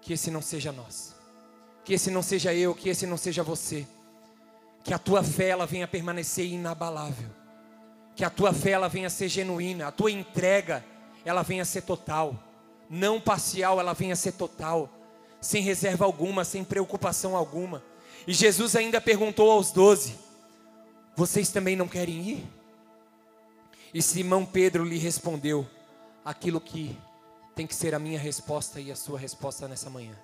[0.03, 1.15] Que esse não seja nós,
[1.87, 3.87] que esse não seja eu, que esse não seja você,
[4.83, 7.29] que a tua fé ela venha permanecer inabalável,
[8.17, 10.85] que a tua fé ela venha ser genuína, a tua entrega
[11.25, 12.35] ela venha ser total,
[12.89, 14.89] não parcial, ela venha ser total,
[15.41, 17.83] sem reserva alguma, sem preocupação alguma.
[18.27, 20.19] E Jesus ainda perguntou aos doze:
[21.17, 22.51] Vocês também não querem ir?
[23.93, 25.67] E Simão Pedro lhe respondeu
[26.25, 26.97] aquilo que
[27.55, 30.17] tem que ser a minha resposta e a sua resposta nessa manhã.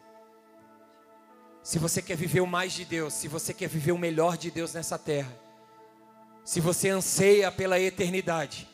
[1.66, 4.52] Se você quer viver o mais de Deus, se você quer viver o melhor de
[4.52, 5.36] Deus nessa terra,
[6.44, 8.68] se você anseia pela eternidade,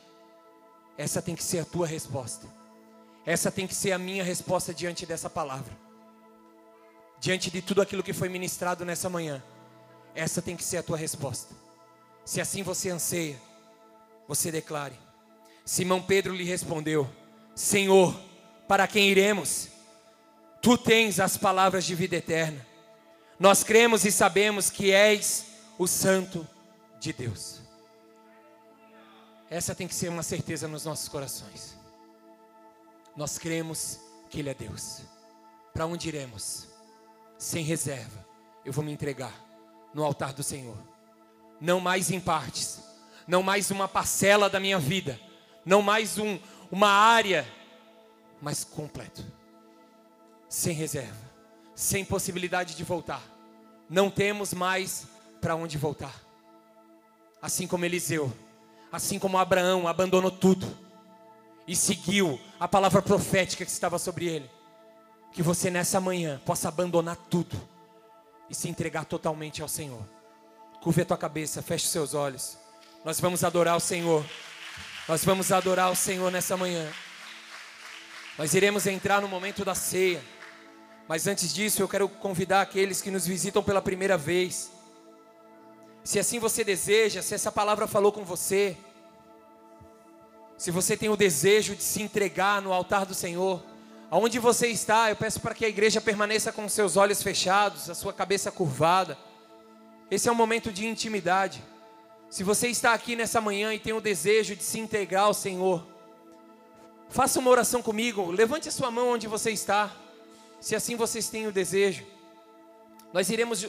[0.98, 2.46] essa tem que ser a tua resposta.
[3.24, 5.74] Essa tem que ser a minha resposta diante dessa palavra.
[7.18, 9.42] Diante de tudo aquilo que foi ministrado nessa manhã.
[10.14, 11.54] Essa tem que ser a tua resposta.
[12.26, 13.40] Se assim você anseia,
[14.28, 15.00] você declare.
[15.64, 17.08] Simão Pedro lhe respondeu:
[17.54, 18.14] Senhor,
[18.68, 19.68] para quem iremos?
[20.60, 22.70] Tu tens as palavras de vida eterna.
[23.42, 25.46] Nós cremos e sabemos que és
[25.76, 26.46] o Santo
[27.00, 27.60] de Deus.
[29.50, 31.76] Essa tem que ser uma certeza nos nossos corações.
[33.16, 33.98] Nós cremos
[34.30, 35.00] que Ele é Deus.
[35.74, 36.68] Para onde iremos?
[37.36, 38.24] Sem reserva,
[38.64, 39.34] eu vou me entregar
[39.92, 40.78] no altar do Senhor.
[41.60, 42.80] Não mais em partes,
[43.26, 45.18] não mais uma parcela da minha vida,
[45.66, 46.38] não mais um,
[46.70, 47.44] uma área,
[48.40, 49.24] mas completo.
[50.48, 51.28] Sem reserva,
[51.74, 53.31] sem possibilidade de voltar.
[53.92, 55.06] Não temos mais
[55.38, 56.14] para onde voltar.
[57.42, 58.32] Assim como Eliseu,
[58.90, 60.66] assim como Abraão abandonou tudo
[61.68, 64.50] e seguiu a palavra profética que estava sobre ele.
[65.30, 67.54] Que você nessa manhã possa abandonar tudo
[68.48, 70.02] e se entregar totalmente ao Senhor.
[70.80, 72.56] Curve a tua cabeça, feche os seus olhos.
[73.04, 74.24] Nós vamos adorar o Senhor.
[75.06, 76.90] Nós vamos adorar o Senhor nessa manhã.
[78.38, 80.24] Nós iremos entrar no momento da ceia.
[81.12, 84.72] Mas antes disso, eu quero convidar aqueles que nos visitam pela primeira vez.
[86.02, 88.74] Se assim você deseja, se essa palavra falou com você,
[90.56, 93.62] se você tem o desejo de se entregar no altar do Senhor,
[94.10, 97.94] aonde você está, eu peço para que a igreja permaneça com seus olhos fechados, a
[97.94, 99.18] sua cabeça curvada.
[100.10, 101.62] Esse é um momento de intimidade.
[102.30, 105.86] Se você está aqui nessa manhã e tem o desejo de se entregar ao Senhor,
[107.10, 109.94] faça uma oração comigo, levante a sua mão onde você está,
[110.62, 112.06] se assim vocês têm o desejo.
[113.12, 113.66] Nós iremos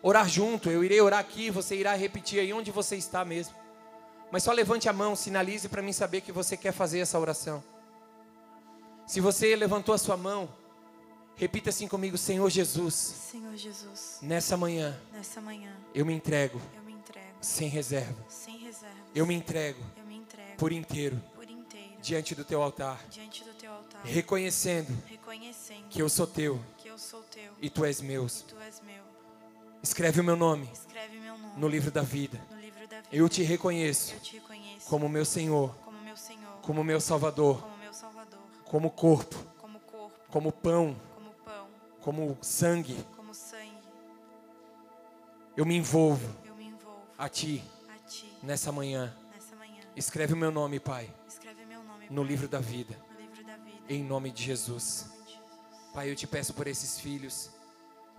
[0.00, 3.52] orar junto, eu irei orar aqui, você irá repetir aí onde você está mesmo.
[4.30, 7.62] Mas só levante a mão, sinalize para mim saber que você quer fazer essa oração.
[9.08, 10.48] Se você levantou a sua mão,
[11.34, 16.82] repita assim comigo: Senhor Jesus, Senhor Jesus, nessa manhã nessa manhã eu me entrego eu
[16.82, 18.24] me entrego sem reserva.
[18.28, 18.96] sem reservas.
[19.14, 23.42] Eu me entrego Eu me entrego por inteiro por inteiro diante do teu altar, diante
[23.44, 25.15] do teu altar, reconhecendo reconhecendo
[25.90, 26.60] que eu sou teu
[26.96, 28.26] eu sou teu e tu és meu.
[29.82, 30.64] Escreve o meu nome
[31.20, 32.40] meu nome no livro da vida.
[32.58, 33.08] livro da vida.
[33.12, 37.60] Eu te reconheço Eu te reconheço como meu Senhor, como meu Senhor, como meu Salvador,
[37.60, 41.68] como meu Salvador, como corpo, como corpo, como pão, como pão,
[42.00, 42.96] como sangue.
[43.34, 43.76] sangue.
[45.54, 47.62] Eu me envolvo Eu me envolvo a ti
[47.94, 49.14] a ti nessa manhã.
[49.34, 49.82] nessa manhã.
[49.94, 51.12] Escreve o meu nome, Pai,
[51.68, 52.48] meu nome no Pai, livro
[53.02, 53.86] no livro da vida.
[53.86, 55.15] em nome de Jesus.
[55.96, 57.48] Pai, eu te peço por esses filhos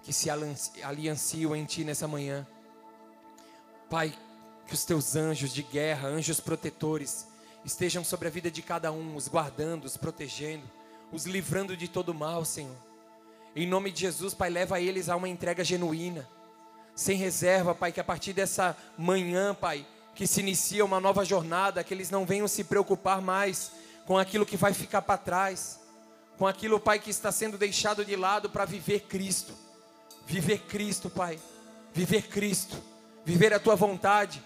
[0.01, 2.43] que se alianciam em Ti nessa manhã.
[3.87, 4.11] Pai,
[4.65, 7.27] que os Teus anjos de guerra, anjos protetores,
[7.63, 10.63] estejam sobre a vida de cada um, os guardando, os protegendo,
[11.11, 12.75] os livrando de todo mal, Senhor.
[13.55, 16.27] Em nome de Jesus, Pai, leva eles a uma entrega genuína,
[16.95, 19.85] sem reserva, Pai, que a partir dessa manhã, Pai,
[20.15, 23.71] que se inicia uma nova jornada, que eles não venham se preocupar mais
[24.07, 25.79] com aquilo que vai ficar para trás,
[26.38, 29.53] com aquilo, Pai, que está sendo deixado de lado para viver Cristo.
[30.26, 31.39] Viver Cristo, Pai.
[31.93, 32.77] Viver Cristo.
[33.26, 34.41] Viver a tua vontade.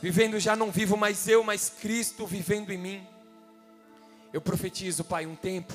[0.00, 3.06] Vivendo já não vivo mais eu, mas Cristo vivendo em mim.
[4.32, 5.74] Eu profetizo, Pai, um tempo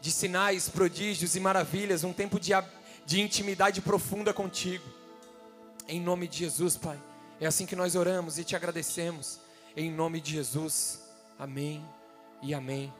[0.00, 2.52] de sinais, prodígios e maravilhas, um tempo de,
[3.04, 4.84] de intimidade profunda contigo.
[5.86, 6.98] Em nome de Jesus, Pai.
[7.40, 9.38] É assim que nós oramos e te agradecemos.
[9.76, 11.00] Em nome de Jesus.
[11.38, 11.84] Amém
[12.42, 12.92] e amém.